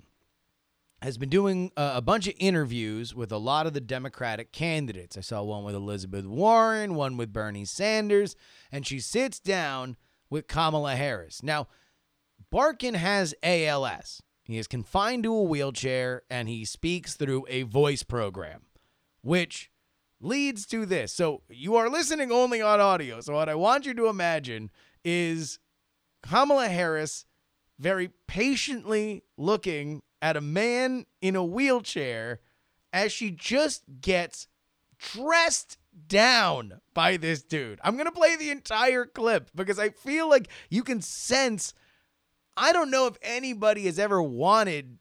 has 1.02 1.18
been 1.18 1.28
doing 1.28 1.72
a 1.76 2.00
bunch 2.00 2.28
of 2.28 2.34
interviews 2.38 3.14
with 3.14 3.32
a 3.32 3.36
lot 3.36 3.66
of 3.66 3.72
the 3.72 3.80
Democratic 3.80 4.52
candidates. 4.52 5.18
I 5.18 5.20
saw 5.20 5.42
one 5.42 5.64
with 5.64 5.74
Elizabeth 5.74 6.24
Warren, 6.24 6.94
one 6.94 7.16
with 7.16 7.32
Bernie 7.32 7.64
Sanders, 7.64 8.36
and 8.70 8.86
she 8.86 9.00
sits 9.00 9.40
down 9.40 9.96
with 10.32 10.48
Kamala 10.48 10.96
Harris. 10.96 11.42
Now, 11.42 11.68
Barkan 12.50 12.96
has 12.96 13.34
ALS. 13.42 14.22
He 14.44 14.56
is 14.56 14.66
confined 14.66 15.24
to 15.24 15.34
a 15.34 15.42
wheelchair 15.42 16.22
and 16.30 16.48
he 16.48 16.64
speaks 16.64 17.14
through 17.14 17.44
a 17.50 17.64
voice 17.64 18.02
program, 18.02 18.62
which 19.20 19.70
leads 20.22 20.64
to 20.66 20.86
this. 20.86 21.12
So, 21.12 21.42
you 21.50 21.76
are 21.76 21.90
listening 21.90 22.32
only 22.32 22.62
on 22.62 22.80
audio. 22.80 23.20
So, 23.20 23.34
what 23.34 23.50
I 23.50 23.54
want 23.54 23.84
you 23.84 23.92
to 23.92 24.06
imagine 24.06 24.70
is 25.04 25.58
Kamala 26.22 26.68
Harris 26.68 27.26
very 27.78 28.10
patiently 28.26 29.24
looking 29.36 30.02
at 30.22 30.38
a 30.38 30.40
man 30.40 31.04
in 31.20 31.36
a 31.36 31.44
wheelchair 31.44 32.40
as 32.90 33.12
she 33.12 33.30
just 33.30 33.84
gets 34.00 34.48
dressed 34.98 35.76
down 36.08 36.80
by 36.94 37.16
this 37.16 37.42
dude. 37.42 37.80
I'm 37.82 37.94
going 37.94 38.06
to 38.06 38.12
play 38.12 38.36
the 38.36 38.50
entire 38.50 39.04
clip 39.04 39.50
because 39.54 39.78
I 39.78 39.90
feel 39.90 40.28
like 40.28 40.48
you 40.70 40.82
can 40.82 41.00
sense 41.00 41.74
I 42.56 42.72
don't 42.72 42.90
know 42.90 43.06
if 43.06 43.16
anybody 43.22 43.86
has 43.86 43.98
ever 43.98 44.22
wanted 44.22 44.98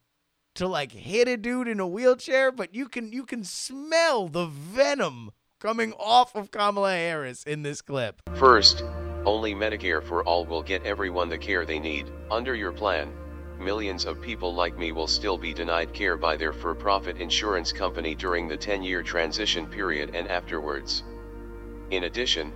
to 0.55 0.67
like 0.67 0.91
hit 0.91 1.27
a 1.27 1.37
dude 1.37 1.67
in 1.67 1.79
a 1.79 1.87
wheelchair, 1.87 2.51
but 2.51 2.73
you 2.73 2.87
can 2.87 3.11
you 3.11 3.25
can 3.25 3.43
smell 3.43 4.27
the 4.27 4.45
venom 4.45 5.31
coming 5.59 5.93
off 5.93 6.35
of 6.35 6.51
Kamala 6.51 6.93
Harris 6.93 7.43
in 7.43 7.63
this 7.63 7.81
clip. 7.81 8.21
First, 8.35 8.83
only 9.25 9.53
Medicare 9.53 10.03
for 10.03 10.23
All 10.23 10.45
will 10.45 10.63
get 10.63 10.83
everyone 10.83 11.29
the 11.29 11.37
care 11.37 11.65
they 11.65 11.79
need. 11.79 12.09
Under 12.29 12.55
your 12.55 12.71
plan, 12.71 13.11
millions 13.63 14.05
of 14.05 14.21
people 14.21 14.53
like 14.53 14.77
me 14.77 14.91
will 14.91 15.07
still 15.07 15.37
be 15.37 15.53
denied 15.53 15.93
care 15.93 16.17
by 16.17 16.35
their 16.35 16.51
for 16.51 16.75
profit 16.75 17.17
insurance 17.17 17.71
company 17.71 18.15
during 18.15 18.47
the 18.47 18.57
10 18.57 18.83
year 18.83 19.03
transition 19.03 19.67
period 19.67 20.15
and 20.15 20.27
afterwards. 20.27 21.03
In 21.91 22.05
addition, 22.05 22.51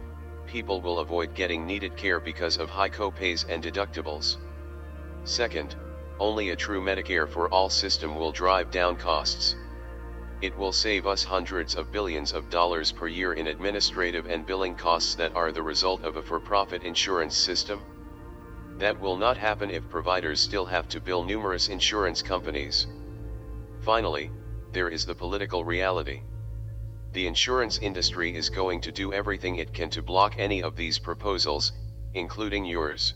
people 0.48 0.82
will 0.82 1.00
avoid 1.00 1.34
getting 1.34 1.66
needed 1.66 1.96
care 1.96 2.20
because 2.20 2.58
of 2.58 2.70
high 2.70 2.90
copays 2.90 3.46
and 3.50 3.64
deductibles. 3.64 4.38
Second, 5.24 5.76
only 6.20 6.50
a 6.50 6.56
true 6.56 6.82
Medicare 6.82 7.28
for 7.28 7.50
All 7.50 7.70
system 7.70 8.16
will 8.16 8.32
drive 8.32 8.72
down 8.72 8.96
costs. 8.96 9.56
It 10.42 10.58
will 10.58 10.72
save 10.72 11.08
us 11.08 11.24
hundreds 11.24 11.76
of 11.76 11.92
billions 11.92 12.32
of 12.32 12.50
dollars 12.50 12.92
per 12.92 13.08
year 13.08 13.34
in 13.34 13.48
administrative 13.48 14.26
and 14.28 14.46
billing 14.46 14.76
costs 14.76 15.16
that 15.16 15.36
are 15.36 15.52
the 15.52 15.64
result 15.64 16.04
of 16.04 16.18
a 16.18 16.22
for 16.22 16.40
profit 16.40 16.84
insurance 16.84 17.36
system. 17.36 17.82
That 18.78 19.00
will 19.00 19.16
not 19.16 19.38
happen 19.38 19.70
if 19.70 19.90
providers 19.90 20.42
still 20.42 20.66
have 20.66 20.90
to 20.90 21.00
bill 21.00 21.24
numerous 21.24 21.70
insurance 21.70 22.22
companies. 22.22 22.88
Finally, 23.82 24.32
there 24.74 24.90
is 24.90 25.06
the 25.06 25.16
political 25.16 25.64
reality. 25.64 26.22
The 27.14 27.28
insurance 27.28 27.78
industry 27.78 28.36
is 28.36 28.50
going 28.50 28.82
to 28.82 28.92
do 28.92 29.14
everything 29.14 29.56
it 29.56 29.74
can 29.74 29.90
to 29.92 30.02
block 30.02 30.36
any 30.38 30.62
of 30.62 30.76
these 30.76 31.00
proposals, 31.00 31.72
including 32.14 32.66
yours. 32.66 33.14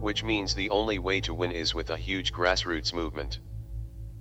Which 0.00 0.24
means 0.24 0.54
the 0.54 0.70
only 0.70 0.98
way 0.98 1.20
to 1.20 1.32
win 1.32 1.52
is 1.52 1.74
with 1.74 1.90
a 1.90 1.96
huge 1.96 2.32
grassroots 2.32 2.92
movement. 2.92 3.38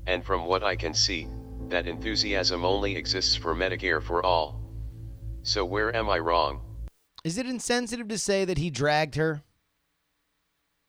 And 0.05 0.23
from 0.23 0.45
what 0.45 0.63
I 0.63 0.75
can 0.75 0.93
see, 0.93 1.27
that 1.69 1.87
enthusiasm 1.87 2.63
only 2.63 2.95
exists 2.95 3.35
for 3.35 3.55
Medicare 3.55 4.03
for 4.03 4.23
all. 4.23 4.61
So 5.41 5.65
where 5.65 5.95
am 5.95 6.07
I 6.09 6.19
wrong? 6.19 6.61
Is 7.23 7.39
it 7.39 7.47
insensitive 7.47 8.07
to 8.09 8.19
say 8.19 8.45
that 8.45 8.59
he 8.59 8.69
dragged 8.69 9.15
her? 9.15 9.43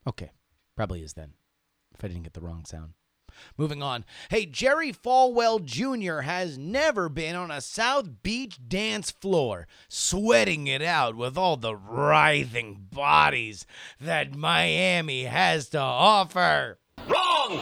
Okay. 0.07 0.31
Probably 0.77 1.03
is 1.03 1.14
then, 1.14 1.35
if 1.95 2.05
I 2.05 2.09
didn't 2.09 2.25
get 2.25 2.33
the 2.33 2.40
wrong 2.40 2.64
sound. 2.64 2.95
Moving 3.57 3.83
on. 3.83 4.05
Hey, 4.31 4.47
Jerry 4.47 4.93
Falwell 4.93 5.64
Jr. 5.64 6.21
has 6.21 6.57
never 6.59 7.09
been 7.09 7.37
on 7.37 7.51
a 7.51 7.61
South 7.61 8.23
Beach 8.23 8.59
dance 8.69 9.11
floor, 9.11 9.67
sweating 9.88 10.67
it 10.67 10.83
out 10.83 11.17
with 11.17 11.37
all 11.37 11.57
the 11.57 11.77
writhing 11.77 12.87
bodies 12.90 13.67
that 14.01 14.37
Miami 14.37 15.25
has 15.25 15.69
to 15.71 15.81
offer. 15.81 16.79
Wrong! 17.09 17.61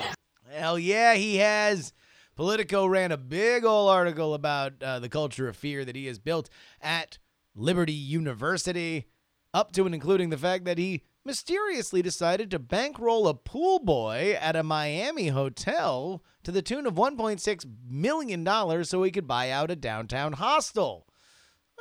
Hell 0.51 0.79
yeah, 0.79 1.15
he 1.15 1.37
has. 1.39 1.93
Politico 2.37 2.87
ran 2.87 3.13
a 3.13 3.17
big 3.17 3.65
old 3.65 3.91
article 3.91 4.35
about 4.35 4.83
uh, 4.83 4.99
the 4.99 5.09
culture 5.09 5.49
of 5.49 5.57
fear 5.57 5.85
that 5.85 5.97
he 5.97 6.07
has 6.07 6.19
built 6.19 6.49
at 6.81 7.19
Liberty 7.55 7.93
University, 7.93 9.07
up 9.53 9.73
to 9.73 9.85
and 9.85 9.95
including 9.95 10.31
the 10.31 10.39
fact 10.39 10.65
that 10.65 10.79
he 10.79 11.03
mysteriously 11.25 12.03
decided 12.03 12.51
to 12.51 12.59
bankroll 12.59 13.29
a 13.29 13.35
pool 13.35 13.79
boy 13.79 14.37
at 14.41 14.57
a 14.57 14.63
Miami 14.63 15.29
hotel 15.29 16.23
to 16.43 16.51
the 16.51 16.63
tune 16.63 16.87
of 16.87 16.95
$1.6 16.95 17.67
million 17.89 18.85
so 18.85 19.03
he 19.03 19.11
could 19.11 19.29
buy 19.29 19.51
out 19.51 19.71
a 19.71 19.77
downtown 19.77 20.35
hostel. 20.35 21.07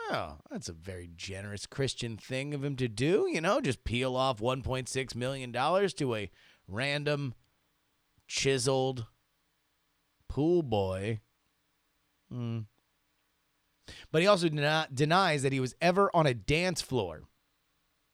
Oh, 0.09 0.37
that's 0.49 0.69
a 0.69 0.73
very 0.73 1.09
generous 1.15 1.65
Christian 1.65 2.17
thing 2.17 2.53
of 2.53 2.63
him 2.63 2.75
to 2.77 2.87
do, 2.87 3.27
you 3.31 3.41
know, 3.41 3.61
just 3.61 3.83
peel 3.83 4.15
off 4.15 4.39
$1.6 4.39 5.15
million 5.15 5.51
to 5.51 6.15
a 6.15 6.31
random, 6.67 7.33
chiseled 8.27 9.05
pool 10.27 10.63
boy. 10.63 11.19
Hmm. 12.31 12.59
But 14.11 14.21
he 14.21 14.27
also 14.27 14.47
deni- 14.47 14.93
denies 14.93 15.43
that 15.43 15.53
he 15.53 15.59
was 15.59 15.75
ever 15.81 16.09
on 16.13 16.25
a 16.25 16.33
dance 16.33 16.81
floor. 16.81 17.23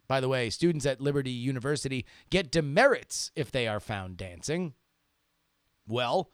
By 0.07 0.21
the 0.21 0.29
way, 0.29 0.49
students 0.49 0.85
at 0.85 1.01
Liberty 1.01 1.31
University 1.31 2.05
get 2.29 2.51
demerits 2.51 3.31
if 3.35 3.51
they 3.51 3.67
are 3.67 3.79
found 3.79 4.17
dancing. 4.17 4.73
Well, 5.87 6.31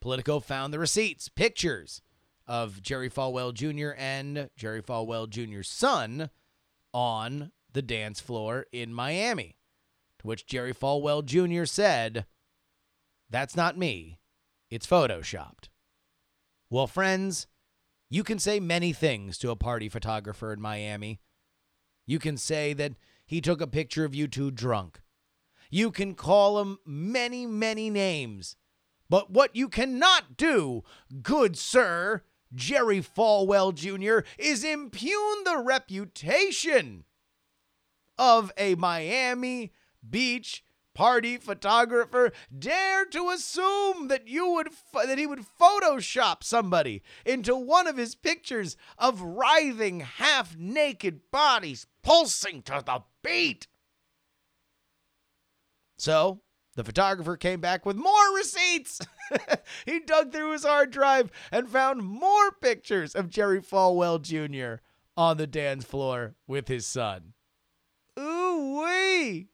Politico 0.00 0.40
found 0.40 0.72
the 0.72 0.78
receipts, 0.78 1.28
pictures 1.28 2.02
of 2.46 2.82
Jerry 2.82 3.10
Falwell 3.10 3.52
Jr. 3.52 3.90
and 3.96 4.50
Jerry 4.56 4.82
Falwell 4.82 5.28
Jr.'s 5.28 5.68
son 5.68 6.30
on 6.92 7.52
the 7.72 7.82
dance 7.82 8.20
floor 8.20 8.66
in 8.72 8.92
Miami. 8.92 9.56
To 10.20 10.26
which 10.26 10.46
Jerry 10.46 10.74
Falwell 10.74 11.24
Jr. 11.24 11.64
said, 11.64 12.26
That's 13.30 13.56
not 13.56 13.78
me. 13.78 14.18
It's 14.70 14.86
photoshopped. 14.86 15.68
Well, 16.70 16.86
friends, 16.86 17.46
you 18.10 18.24
can 18.24 18.38
say 18.38 18.60
many 18.60 18.92
things 18.92 19.38
to 19.38 19.50
a 19.50 19.56
party 19.56 19.88
photographer 19.88 20.52
in 20.52 20.60
Miami. 20.60 21.20
You 22.08 22.18
can 22.18 22.38
say 22.38 22.72
that 22.72 22.94
he 23.26 23.42
took 23.42 23.60
a 23.60 23.66
picture 23.66 24.06
of 24.06 24.14
you 24.14 24.28
two 24.28 24.50
drunk. 24.50 25.02
You 25.70 25.90
can 25.90 26.14
call 26.14 26.58
him 26.58 26.78
many, 26.86 27.46
many 27.46 27.90
names. 27.90 28.56
But 29.10 29.30
what 29.30 29.54
you 29.54 29.68
cannot 29.68 30.38
do, 30.38 30.84
good 31.22 31.58
sir, 31.58 32.22
Jerry 32.54 33.02
Falwell 33.02 33.74
Jr., 33.74 34.26
is 34.38 34.64
impugn 34.64 35.44
the 35.44 35.62
reputation 35.62 37.04
of 38.16 38.52
a 38.56 38.74
Miami 38.74 39.74
Beach 40.08 40.64
party 40.98 41.36
photographer 41.36 42.32
dare 42.58 43.04
to 43.04 43.28
assume 43.28 44.08
that 44.08 44.26
you 44.26 44.50
would 44.50 44.68
that 44.92 45.16
he 45.16 45.28
would 45.28 45.44
photoshop 45.60 46.42
somebody 46.42 47.04
into 47.24 47.54
one 47.54 47.86
of 47.86 47.96
his 47.96 48.16
pictures 48.16 48.76
of 48.98 49.22
writhing 49.22 50.00
half-naked 50.00 51.20
bodies 51.30 51.86
pulsing 52.08 52.62
to 52.62 52.82
the 52.84 53.02
beat. 53.22 53.66
So, 55.98 56.40
the 56.74 56.84
photographer 56.84 57.36
came 57.36 57.60
back 57.60 57.84
with 57.84 57.96
more 57.96 58.34
receipts. 58.34 59.00
he 59.84 60.00
dug 60.00 60.32
through 60.32 60.52
his 60.52 60.64
hard 60.64 60.90
drive 60.90 61.30
and 61.52 61.68
found 61.68 62.02
more 62.02 62.50
pictures 62.62 63.14
of 63.14 63.28
Jerry 63.28 63.60
Falwell 63.60 64.22
Jr. 64.22 64.82
on 65.18 65.36
the 65.36 65.46
dance 65.46 65.84
floor 65.84 66.34
with 66.46 66.68
his 66.68 66.86
son. 66.86 67.34
Ooh 68.18 68.80
wee! 68.80 69.48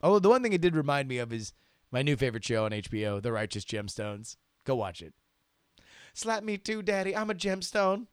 Oh, 0.00 0.20
the 0.20 0.28
one 0.28 0.44
thing 0.44 0.52
it 0.52 0.60
did 0.60 0.76
remind 0.76 1.08
me 1.08 1.18
of 1.18 1.32
is 1.32 1.54
my 1.90 2.02
new 2.02 2.16
favorite 2.16 2.44
show 2.44 2.66
on 2.66 2.70
HBO, 2.70 3.20
The 3.20 3.32
Righteous 3.32 3.64
Gemstones. 3.64 4.36
Go 4.64 4.76
watch 4.76 5.02
it. 5.02 5.14
Slap 6.14 6.44
me 6.44 6.56
too, 6.56 6.82
Daddy. 6.82 7.16
I'm 7.16 7.30
a 7.30 7.34
gemstone. 7.34 8.06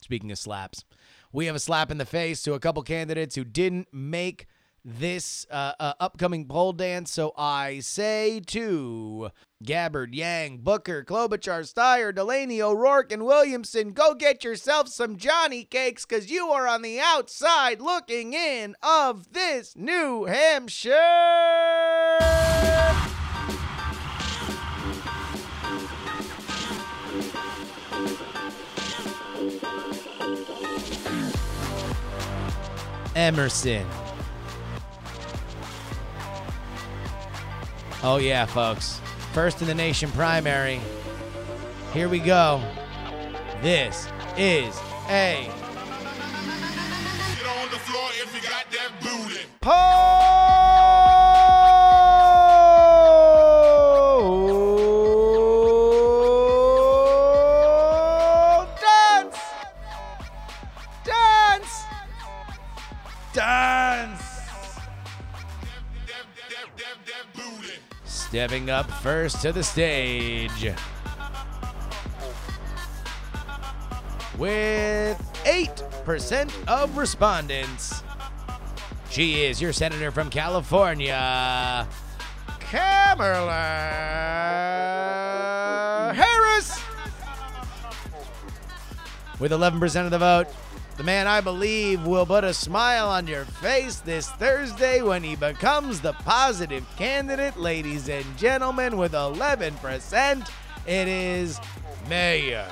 Speaking 0.00 0.32
of 0.32 0.38
slaps, 0.38 0.84
we 1.32 1.46
have 1.46 1.56
a 1.56 1.60
slap 1.60 1.90
in 1.90 1.98
the 1.98 2.06
face 2.06 2.42
to 2.42 2.54
a 2.54 2.60
couple 2.60 2.82
candidates 2.82 3.34
who 3.34 3.44
didn't 3.44 3.88
make 3.92 4.46
this 4.84 5.46
uh, 5.50 5.72
uh, 5.78 5.92
upcoming 6.00 6.46
pole 6.46 6.72
dance. 6.72 7.10
So 7.10 7.32
I 7.36 7.80
say 7.80 8.40
to 8.46 9.30
Gabbard, 9.62 10.14
Yang, 10.14 10.58
Booker, 10.58 11.04
Klobuchar, 11.04 11.70
Steyer, 11.70 12.14
Delaney, 12.14 12.62
O'Rourke, 12.62 13.12
and 13.12 13.26
Williamson, 13.26 13.90
go 13.90 14.14
get 14.14 14.42
yourself 14.42 14.88
some 14.88 15.16
Johnny 15.16 15.64
cakes 15.64 16.06
because 16.06 16.30
you 16.30 16.48
are 16.48 16.66
on 16.66 16.82
the 16.82 16.98
outside 16.98 17.80
looking 17.80 18.32
in 18.32 18.74
of 18.82 19.32
this 19.32 19.76
New 19.76 20.24
Hampshire. 20.24 20.96
Emerson. 33.20 33.86
Oh, 38.02 38.16
yeah, 38.16 38.46
folks. 38.46 38.98
First 39.34 39.60
in 39.60 39.68
the 39.68 39.74
nation 39.74 40.10
primary. 40.12 40.80
Here 41.92 42.08
we 42.08 42.18
go. 42.18 42.62
This 43.60 44.08
is 44.38 44.74
a 45.10 45.46
Get 47.36 47.46
on 47.46 47.70
the 47.70 47.78
floor 47.78 48.08
if 48.22 48.34
you 48.34 48.40
got 48.48 48.64
that 48.70 48.90
booty. 49.02 49.44
Stepping 68.30 68.70
up 68.70 68.88
first 68.88 69.42
to 69.42 69.50
the 69.50 69.64
stage. 69.64 70.72
With 74.38 75.18
8% 75.44 76.68
of 76.68 76.96
respondents. 76.96 78.04
She 79.10 79.42
is 79.42 79.60
your 79.60 79.72
senator 79.72 80.12
from 80.12 80.30
California, 80.30 81.88
Kamala 82.60 83.50
Harris. 86.14 86.80
With 89.40 89.50
11% 89.50 90.04
of 90.04 90.12
the 90.12 90.18
vote, 90.18 90.46
the 91.00 91.04
man 91.04 91.26
I 91.26 91.40
believe 91.40 92.06
will 92.06 92.26
put 92.26 92.44
a 92.44 92.52
smile 92.52 93.08
on 93.08 93.26
your 93.26 93.46
face 93.46 94.00
this 94.00 94.28
Thursday 94.32 95.00
when 95.00 95.22
he 95.22 95.34
becomes 95.34 95.98
the 95.98 96.12
positive 96.12 96.84
candidate, 96.98 97.56
ladies 97.56 98.10
and 98.10 98.26
gentlemen, 98.36 98.98
with 98.98 99.12
11%. 99.12 100.50
It 100.86 101.08
is 101.08 101.58
Mayor 102.06 102.70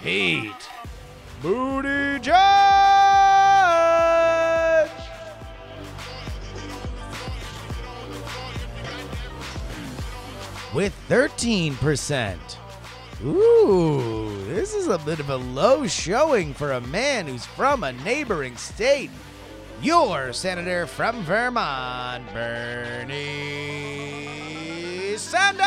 Pete 0.00 0.70
Buttigieg. 1.42 2.32
With 10.74 10.94
13%. 11.10 12.38
Ooh, 13.24 14.44
this 14.44 14.74
is 14.74 14.88
a 14.88 14.98
bit 14.98 15.20
of 15.20 15.30
a 15.30 15.36
low 15.36 15.86
showing 15.86 16.52
for 16.52 16.72
a 16.72 16.80
man 16.82 17.26
who's 17.26 17.46
from 17.46 17.82
a 17.82 17.92
neighboring 17.92 18.58
state. 18.58 19.10
Your 19.80 20.34
senator 20.34 20.86
from 20.86 21.22
Vermont, 21.22 22.30
Bernie 22.34 23.16
Sanders! 25.16 25.66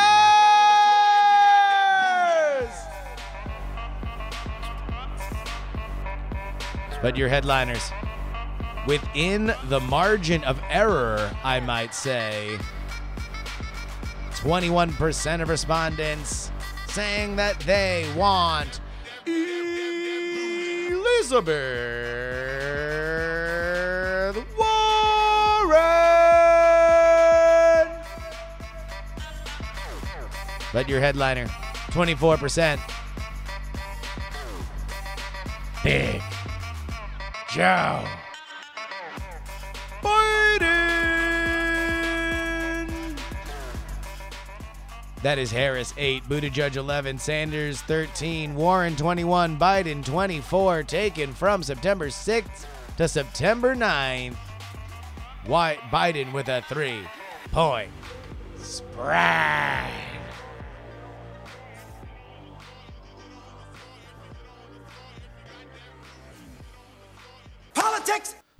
But 7.01 7.17
your 7.17 7.29
headliners, 7.29 7.91
within 8.87 9.55
the 9.69 9.79
margin 9.79 10.43
of 10.43 10.61
error, 10.69 11.35
I 11.43 11.59
might 11.61 11.95
say, 11.95 12.59
21% 14.33 15.41
of 15.41 15.49
respondents 15.49 16.51
saying 16.89 17.35
that 17.35 17.59
they 17.61 18.05
want 18.15 18.79
Elizabeth 19.25 19.55
Warren. 24.57 24.79
But 30.73 30.89
your 30.89 30.99
headliner, 30.99 31.45
24%. 31.91 32.79
Big 35.83 36.21
Joe. 37.51 38.05
That 45.21 45.37
is 45.37 45.51
Harris 45.51 45.93
8, 45.97 46.23
Buttigieg 46.29 46.77
11, 46.77 47.19
Sanders 47.19 47.81
13, 47.81 48.55
Warren 48.55 48.95
21, 48.95 49.59
Biden 49.59 50.05
24, 50.05 50.83
taken 50.83 51.33
from 51.33 51.61
September 51.61 52.07
6th 52.07 52.65
to 52.95 53.07
September 53.07 53.75
9th. 53.75 54.35
Why 55.45 55.77
Biden 55.91 56.31
with 56.31 56.47
a 56.47 56.61
three 56.69 57.01
point 57.51 57.91
spread. 58.57 60.08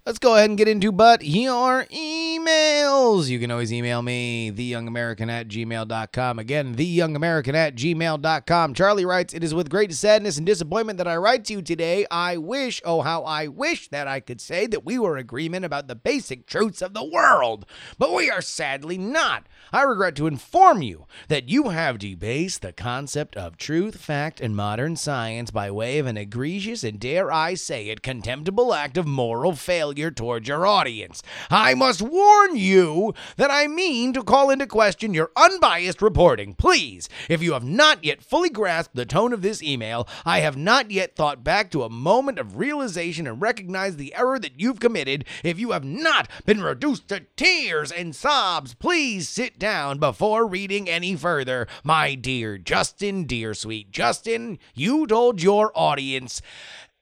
Let's 0.10 0.18
go 0.18 0.34
ahead 0.34 0.49
and 0.49 0.57
get 0.57 0.68
into 0.68 0.91
but 0.91 1.24
your 1.24 1.86
emails. 1.86 3.28
You 3.28 3.38
can 3.38 3.51
always 3.51 3.72
email 3.72 4.01
me, 4.01 4.51
theyoungamerican 4.51 5.30
at 5.30 5.47
gmail.com. 5.47 6.39
Again, 6.39 6.74
theyoungamerican 6.74 7.53
at 7.53 7.76
gmail.com. 7.76 8.74
Charlie 8.74 9.05
writes, 9.05 9.36
It 9.36 9.43
is 9.43 9.53
with 9.53 9.70
great 9.70 9.93
sadness 9.93 10.38
and 10.38 10.47
disappointment 10.47 10.97
that 10.97 11.07
I 11.07 11.16
write 11.18 11.45
to 11.45 11.53
you 11.53 11.62
today. 11.62 12.07
I 12.10 12.38
wish, 12.38 12.82
oh, 12.84 13.01
how 13.01 13.22
I 13.22 13.45
wish 13.49 13.89
that 13.89 14.07
I 14.07 14.20
could 14.20 14.41
say 14.41 14.66
that 14.66 14.84
we 14.84 14.97
were 14.97 15.16
agreement 15.16 15.64
about 15.64 15.88
the 15.88 15.93
basic 15.93 16.47
truths 16.47 16.82
of 16.82 16.95
the 16.95 17.05
world, 17.05 17.68
but 17.99 18.12
we 18.12 18.32
are 18.32 18.41
sadly 18.41 18.97
not. 18.97 19.45
I 19.72 19.84
regret 19.84 20.16
to 20.16 20.26
inform 20.26 20.82
you 20.82 21.05
that 21.28 21.49
you 21.49 21.70
have 21.70 21.99
debased 21.99 22.64
the 22.64 22.74
concept 22.74 23.38
of 23.38 23.57
truth, 23.57 24.01
fact, 24.01 24.41
and 24.41 24.55
modern 24.55 24.95
science 24.95 25.51
by 25.51 25.70
way 25.70 25.99
of 25.99 26.07
an 26.07 26.18
egregious 26.18 26.84
and, 26.84 26.99
dare 26.99 27.32
I 27.32 27.53
say 27.53 27.89
it, 27.89 28.01
contemptible 28.01 28.74
act 28.74 28.97
of 28.97 29.05
moral 29.05 29.53
failure 29.53 29.99
towards 30.10 30.47
your 30.47 30.66
audience. 30.66 31.22
I 31.50 31.74
must 31.74 32.02
warn 32.02 32.56
you 32.56 33.14
that 33.36 33.52
I 33.52 33.68
mean 33.68 34.14
to 34.14 34.24
call 34.24 34.50
into 34.50 34.66
question 34.66 35.14
your 35.14 35.32
unbiased 35.36 36.02
reporting. 36.02 36.54
Please, 36.54 37.10
if 37.28 37.43
you 37.43 37.54
have 37.54 37.64
not 37.64 38.04
yet 38.04 38.24
fully 38.24 38.50
grasped 38.50 38.95
the 38.95 39.06
tone 39.06 39.34
of 39.34 39.41
this 39.41 39.62
email, 39.62 40.08
I 40.26 40.39
have 40.39 40.56
not 40.56 40.91
yet 40.91 41.16
thought 41.16 41.43
back 41.43 41.70
to 41.72 41.84
a 41.84 41.89
moment 41.89 42.39
of 42.39 42.58
realization 42.58 43.28
and 43.28 43.41
recognized 43.41 43.97
the 43.97 44.16
error 44.16 44.39
that 44.39 44.60
you've 44.60 44.80
committed. 44.80 45.26
If 45.43 45.60
you 45.60 45.72
have 45.72 45.84
not 45.84 46.30
been 46.45 46.62
reduced 46.62 47.10
to 47.10 47.26
tears 47.36 47.91
and 47.91 48.16
sobs, 48.16 48.74
please 48.74 49.28
sit 49.28 49.60
down 49.60 50.00
before 50.00 50.47
reading 50.47 50.89
any 50.89 51.16
further. 51.16 51.68
My 51.84 52.16
dear 52.16 52.58
Justin, 52.58 53.26
dear 53.26 53.54
sweet 53.54 53.91
Justin, 53.91 54.60
you 54.76 55.06
told 55.08 55.41
your 55.41 55.72
audience 55.76 56.41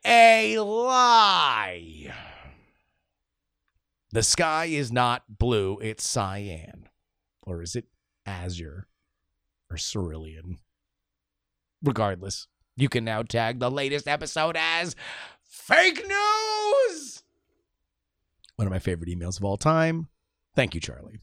a 0.06 0.58
lie. 0.60 2.14
The 4.18 4.24
sky 4.24 4.65
is 4.65 4.91
not 4.91 5.38
blue, 5.38 5.78
it's 5.78 6.03
cyan. 6.03 6.89
Or 7.43 7.61
is 7.61 7.76
it 7.76 7.86
azure 8.26 8.88
or 9.70 9.78
cerulean? 9.78 10.57
Regardless, 11.84 12.47
you 12.76 12.89
can 12.89 13.05
now 13.05 13.22
tag 13.22 13.59
the 13.59 13.70
latest 13.70 14.07
episode 14.07 14.57
as 14.57 14.95
fake 15.43 16.01
news. 16.03 17.22
One 18.55 18.65
of 18.65 18.72
my 18.72 18.80
favorite 18.80 19.07
emails 19.07 19.38
of 19.38 19.45
all 19.45 19.55
time. 19.55 20.07
Thank 20.55 20.74
you, 20.74 20.82
Charlie. 20.82 21.20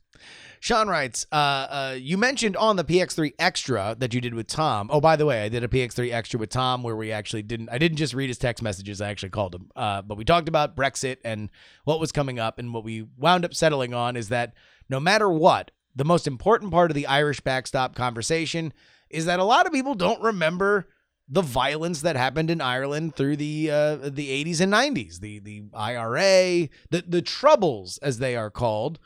Sean 0.64 0.88
writes, 0.88 1.26
uh, 1.30 1.34
uh, 1.34 1.96
you 2.00 2.16
mentioned 2.16 2.56
on 2.56 2.76
the 2.76 2.84
PX3 2.84 3.34
extra 3.38 3.94
that 3.98 4.14
you 4.14 4.20
did 4.22 4.32
with 4.32 4.46
Tom. 4.46 4.88
Oh, 4.90 4.98
by 4.98 5.14
the 5.14 5.26
way, 5.26 5.42
I 5.42 5.50
did 5.50 5.62
a 5.62 5.68
PX3 5.68 6.10
extra 6.10 6.40
with 6.40 6.48
Tom 6.48 6.82
where 6.82 6.96
we 6.96 7.12
actually 7.12 7.42
didn't, 7.42 7.68
I 7.68 7.76
didn't 7.76 7.98
just 7.98 8.14
read 8.14 8.30
his 8.30 8.38
text 8.38 8.62
messages, 8.62 9.02
I 9.02 9.10
actually 9.10 9.28
called 9.28 9.54
him. 9.54 9.70
Uh, 9.76 10.00
but 10.00 10.16
we 10.16 10.24
talked 10.24 10.48
about 10.48 10.74
Brexit 10.74 11.18
and 11.22 11.50
what 11.84 12.00
was 12.00 12.12
coming 12.12 12.38
up. 12.38 12.58
And 12.58 12.72
what 12.72 12.82
we 12.82 13.06
wound 13.18 13.44
up 13.44 13.52
settling 13.52 13.92
on 13.92 14.16
is 14.16 14.30
that 14.30 14.54
no 14.88 14.98
matter 14.98 15.28
what, 15.28 15.70
the 15.94 16.06
most 16.06 16.26
important 16.26 16.72
part 16.72 16.90
of 16.90 16.94
the 16.94 17.08
Irish 17.08 17.40
backstop 17.40 17.94
conversation 17.94 18.72
is 19.10 19.26
that 19.26 19.40
a 19.40 19.44
lot 19.44 19.66
of 19.66 19.72
people 19.74 19.94
don't 19.94 20.22
remember 20.22 20.88
the 21.28 21.42
violence 21.42 22.00
that 22.00 22.16
happened 22.16 22.50
in 22.50 22.62
Ireland 22.62 23.16
through 23.16 23.36
the 23.36 23.70
uh, 23.70 23.96
the 23.96 24.44
80s 24.44 24.62
and 24.62 24.72
90s, 24.72 25.20
the 25.20 25.40
the 25.40 25.64
IRA, 25.74 26.68
the 26.88 27.04
the 27.06 27.22
troubles 27.22 27.98
as 27.98 28.18
they 28.18 28.34
are 28.34 28.50
called. 28.50 28.98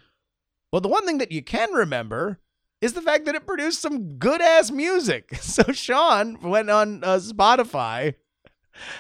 But 0.71 0.83
the 0.83 0.89
one 0.89 1.07
thing 1.07 1.19
that 1.19 1.33
you 1.33 1.43
can 1.43 1.73
remember 1.73 2.41
is 2.81 2.93
the 2.93 3.03
fact 3.03 3.25
that 3.25 3.35
it 3.35 3.47
produced 3.47 3.81
some 3.81 4.19
good 4.19 4.41
ass 4.41 4.71
music. 4.71 5.39
So 5.43 5.73
Sean 5.73 6.41
went 6.41 6.71
on 6.71 7.03
uh, 7.03 7.17
Spotify 7.17 8.15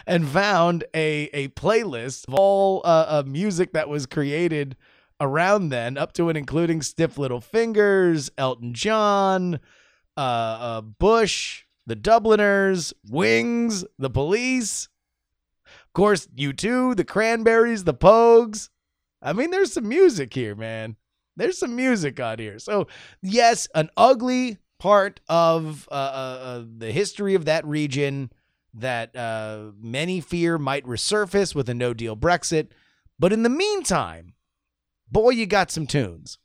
and 0.07 0.27
found 0.27 0.85
a 0.95 1.29
a 1.33 1.49
playlist 1.49 2.27
of 2.27 2.35
all 2.35 2.83
uh, 2.85 3.07
uh, 3.09 3.23
music 3.27 3.73
that 3.73 3.89
was 3.89 4.07
created 4.07 4.77
around 5.21 5.69
then, 5.69 5.97
up 5.97 6.12
to 6.14 6.29
and 6.29 6.39
including 6.39 6.83
Stiff 6.83 7.19
Little 7.19 7.41
Fingers, 7.41 8.31
Elton 8.39 8.73
John, 8.75 9.61
uh, 10.16 10.21
uh, 10.21 10.81
Bush, 10.81 11.64
the 11.87 11.97
Dubliners, 11.97 12.93
Wings, 13.09 13.85
the 13.99 14.11
Police, 14.11 14.89
of 15.66 15.93
course, 15.93 16.27
U2, 16.37 16.97
the 16.97 17.05
Cranberries, 17.05 17.85
the 17.85 17.95
Pogues. 17.95 18.71
I 19.21 19.33
mean, 19.33 19.51
there's 19.51 19.73
some 19.73 19.89
music 19.89 20.35
here, 20.35 20.55
man. 20.55 20.97
There's 21.39 21.59
some 21.59 21.74
music 21.74 22.20
on 22.20 22.39
here. 22.39 22.59
So, 22.59 22.89
yes, 23.22 23.68
an 23.74 23.91
ugly 23.97 24.59
part 24.78 25.20
of 25.28 25.89
uh, 25.91 25.95
uh, 25.95 26.39
uh, 26.43 26.64
the 26.78 26.93
history 26.93 27.34
of 27.34 27.47
that 27.47 27.64
region 27.66 28.30
that 28.74 29.14
uh, 29.16 29.72
many 29.80 30.20
fear 30.20 30.59
might 30.59 30.84
resurface 30.84 31.55
with 31.55 31.68
a 31.68 31.74
no 31.74 31.95
deal 31.95 32.16
Brexit. 32.16 32.68
But 33.18 33.32
in 33.32 33.43
the 33.43 33.49
meantime, 33.49 34.34
boy, 35.11 35.30
you 35.30 35.47
got 35.47 35.70
some 35.70 35.86
tunes. 35.86 36.39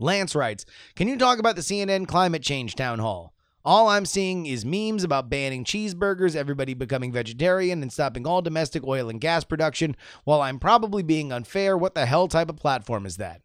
Lance 0.00 0.34
writes 0.34 0.64
Can 0.96 1.08
you 1.08 1.18
talk 1.18 1.38
about 1.38 1.56
the 1.56 1.62
CNN 1.62 2.06
climate 2.06 2.42
change 2.42 2.74
town 2.74 2.98
hall? 2.98 3.33
All 3.64 3.88
I'm 3.88 4.04
seeing 4.04 4.44
is 4.44 4.66
memes 4.66 5.04
about 5.04 5.30
banning 5.30 5.64
cheeseburgers, 5.64 6.36
everybody 6.36 6.74
becoming 6.74 7.12
vegetarian, 7.12 7.80
and 7.80 7.90
stopping 7.90 8.26
all 8.26 8.42
domestic 8.42 8.86
oil 8.86 9.08
and 9.08 9.20
gas 9.20 9.42
production. 9.42 9.96
While 10.24 10.42
I'm 10.42 10.58
probably 10.58 11.02
being 11.02 11.32
unfair, 11.32 11.76
what 11.78 11.94
the 11.94 12.04
hell 12.04 12.28
type 12.28 12.50
of 12.50 12.56
platform 12.56 13.06
is 13.06 13.16
that? 13.16 13.40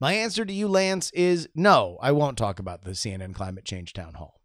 My 0.00 0.14
answer 0.14 0.44
to 0.44 0.52
you, 0.52 0.66
Lance, 0.66 1.12
is 1.12 1.48
no, 1.54 1.98
I 2.02 2.10
won't 2.10 2.36
talk 2.36 2.58
about 2.58 2.82
the 2.82 2.92
CNN 2.92 3.32
climate 3.32 3.64
change 3.64 3.92
town 3.92 4.14
hall. 4.14 4.40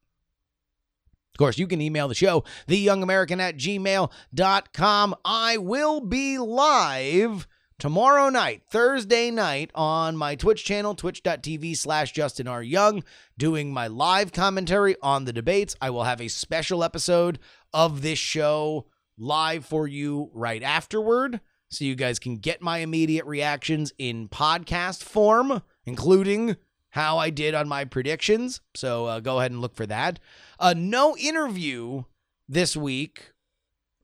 Of 1.34 1.40
course, 1.40 1.58
you 1.58 1.66
can 1.66 1.82
email 1.82 2.08
the 2.08 2.16
show, 2.16 2.44
theyoungamerican 2.68 3.40
at 3.40 3.58
gmail.com. 3.58 5.16
I 5.26 5.58
will 5.58 6.02
be 6.02 6.38
live 6.38 7.48
tomorrow 7.80 8.30
night, 8.30 8.64
Thursday 8.70 9.32
night, 9.32 9.72
on 9.76 10.16
my 10.16 10.36
Twitch 10.36 10.64
channel, 10.64 10.96
twitch.tv 10.96 11.76
slash 11.78 12.12
Justin 12.12 12.48
R. 12.48 12.64
Young, 12.64 13.04
doing 13.38 13.74
my 13.74 13.88
live 13.88 14.32
commentary 14.32 14.96
on 15.02 15.26
the 15.26 15.34
debates. 15.34 15.76
I 15.82 15.90
will 15.90 16.04
have 16.04 16.22
a 16.22 16.28
special 16.28 16.84
episode 16.84 17.40
of 17.74 18.02
this 18.02 18.20
show 18.20 18.86
live 19.18 19.66
for 19.66 19.88
you 19.88 20.30
right 20.34 20.64
afterward. 20.64 21.42
So 21.70 21.84
you 21.84 21.96
guys 21.96 22.20
can 22.20 22.38
get 22.38 22.62
my 22.62 22.80
immediate 22.80 23.26
reactions 23.26 23.92
in 23.98 24.30
podcast 24.30 25.04
form, 25.04 25.62
including 25.86 26.58
how 26.92 27.18
I 27.18 27.30
did 27.30 27.54
on 27.54 27.68
my 27.68 27.84
predictions. 27.84 28.62
So 28.76 29.06
uh, 29.06 29.20
go 29.20 29.40
ahead 29.40 29.52
and 29.52 29.60
look 29.60 29.76
for 29.76 29.86
that. 29.88 30.20
Uh, 30.60 30.74
no 30.78 31.18
interview 31.18 32.04
this 32.48 32.78
week 32.78 33.32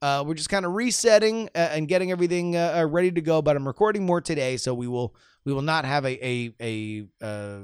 uh, 0.01 0.23
we're 0.25 0.33
just 0.33 0.49
kind 0.49 0.65
of 0.65 0.73
resetting 0.73 1.49
uh, 1.55 1.69
and 1.71 1.87
getting 1.87 2.11
everything 2.11 2.55
uh, 2.55 2.79
uh, 2.79 2.85
ready 2.85 3.11
to 3.11 3.21
go. 3.21 3.41
But 3.41 3.55
I'm 3.55 3.67
recording 3.67 4.05
more 4.05 4.21
today, 4.21 4.57
so 4.57 4.73
we 4.73 4.87
will 4.87 5.15
we 5.45 5.53
will 5.53 5.61
not 5.61 5.85
have 5.85 6.05
a 6.05 6.25
a 6.25 6.53
a, 6.59 7.03
uh, 7.25 7.59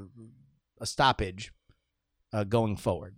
a 0.80 0.86
stoppage 0.86 1.52
uh, 2.34 2.44
going 2.44 2.78
forward. 2.78 3.16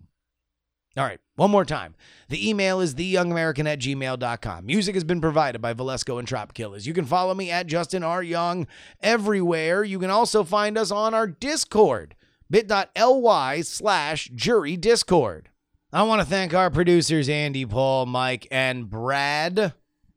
All 0.97 1.05
right, 1.05 1.19
one 1.35 1.51
more 1.51 1.65
time. 1.65 1.95
The 2.29 2.49
email 2.49 2.81
is 2.81 2.95
theyoungamerican 2.95 3.67
at 3.67 3.79
gmail.com. 3.79 4.65
Music 4.65 4.95
has 4.95 5.03
been 5.03 5.21
provided 5.21 5.61
by 5.61 5.73
Valesco 5.73 6.17
and 6.17 6.27
Trop 6.27 6.53
Killers. 6.53 6.87
You 6.87 6.93
can 6.93 7.05
follow 7.05 7.33
me 7.33 7.51
at 7.51 7.67
Justin 7.67 8.03
R. 8.03 8.23
Young 8.23 8.67
everywhere. 9.01 9.83
You 9.83 9.99
can 9.99 10.09
also 10.09 10.43
find 10.43 10.77
us 10.77 10.89
on 10.91 11.13
our 11.13 11.27
Discord, 11.27 12.15
bit.ly 12.49 13.61
slash 13.61 14.31
jury 14.33 14.75
discord. 14.77 15.48
I 15.91 16.03
want 16.03 16.21
to 16.21 16.27
thank 16.27 16.53
our 16.53 16.69
producers, 16.69 17.27
Andy, 17.29 17.65
Paul, 17.65 18.05
Mike, 18.05 18.47
and 18.51 18.87
Brad. 18.87 19.73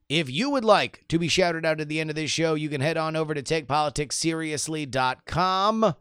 If 0.06 0.28
you 0.28 0.50
would 0.50 0.66
like 0.66 1.06
to 1.08 1.18
be 1.18 1.28
shouted 1.28 1.64
out 1.64 1.80
at 1.80 1.88
the 1.88 1.98
end 1.98 2.10
of 2.10 2.16
this 2.16 2.30
show, 2.30 2.52
you 2.52 2.68
can 2.68 2.82
head 2.82 2.98
on 2.98 3.16
over 3.16 3.32
to 3.32 3.42
takepoliticsseriously.com 3.42 5.94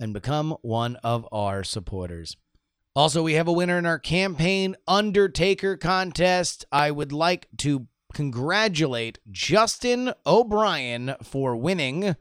and 0.00 0.12
become 0.12 0.56
one 0.62 0.96
of 0.96 1.28
our 1.30 1.62
supporters. 1.62 2.36
Also, 2.96 3.22
we 3.22 3.34
have 3.34 3.46
a 3.46 3.52
winner 3.52 3.78
in 3.78 3.86
our 3.86 4.00
campaign 4.00 4.74
Undertaker 4.88 5.76
contest. 5.76 6.64
I 6.72 6.90
would 6.90 7.12
like 7.12 7.46
to 7.58 7.86
congratulate 8.12 9.20
Justin 9.30 10.14
O'Brien 10.26 11.14
for 11.22 11.54
winning 11.54 12.16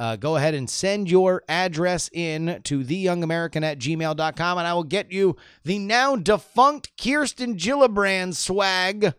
uh, 0.00 0.16
go 0.16 0.36
ahead 0.36 0.54
and 0.54 0.68
send 0.68 1.10
your 1.10 1.44
address 1.46 2.08
in 2.14 2.58
to 2.64 2.82
theyoungamerican 2.82 3.62
at 3.62 3.78
gmail.com 3.78 4.58
and 4.58 4.66
I 4.66 4.72
will 4.72 4.82
get 4.82 5.12
you 5.12 5.36
the 5.62 5.78
now 5.78 6.16
defunct 6.16 6.90
Kirsten 6.96 7.56
Gillibrand 7.56 8.34
swag. 8.34 9.12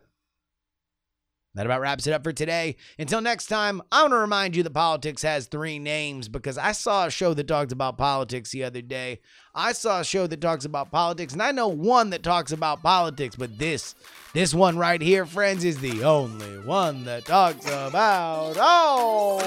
That 1.54 1.66
about 1.66 1.82
wraps 1.82 2.06
it 2.06 2.14
up 2.14 2.24
for 2.24 2.32
today. 2.32 2.76
Until 2.98 3.20
next 3.20 3.46
time, 3.46 3.82
I 3.92 4.00
want 4.02 4.12
to 4.12 4.16
remind 4.16 4.56
you 4.56 4.62
that 4.62 4.70
politics 4.70 5.22
has 5.22 5.46
three 5.46 5.78
names 5.78 6.26
because 6.28 6.56
I 6.56 6.72
saw 6.72 7.06
a 7.06 7.10
show 7.10 7.34
that 7.34 7.46
talked 7.46 7.72
about 7.72 7.98
politics 7.98 8.50
the 8.50 8.64
other 8.64 8.80
day. 8.80 9.20
I 9.54 9.72
saw 9.72 10.00
a 10.00 10.04
show 10.04 10.26
that 10.26 10.40
talks 10.40 10.64
about 10.64 10.90
politics, 10.90 11.34
and 11.34 11.42
I 11.42 11.52
know 11.52 11.68
one 11.68 12.08
that 12.10 12.22
talks 12.22 12.52
about 12.52 12.82
politics, 12.82 13.36
but 13.36 13.58
this, 13.58 13.94
this 14.32 14.54
one 14.54 14.78
right 14.78 15.02
here, 15.02 15.26
friends, 15.26 15.62
is 15.62 15.78
the 15.78 16.02
only 16.04 16.58
one 16.60 17.04
that 17.04 17.26
talks 17.26 17.66
about 17.66 18.56
all 18.56 19.42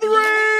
Diamond 0.00 0.59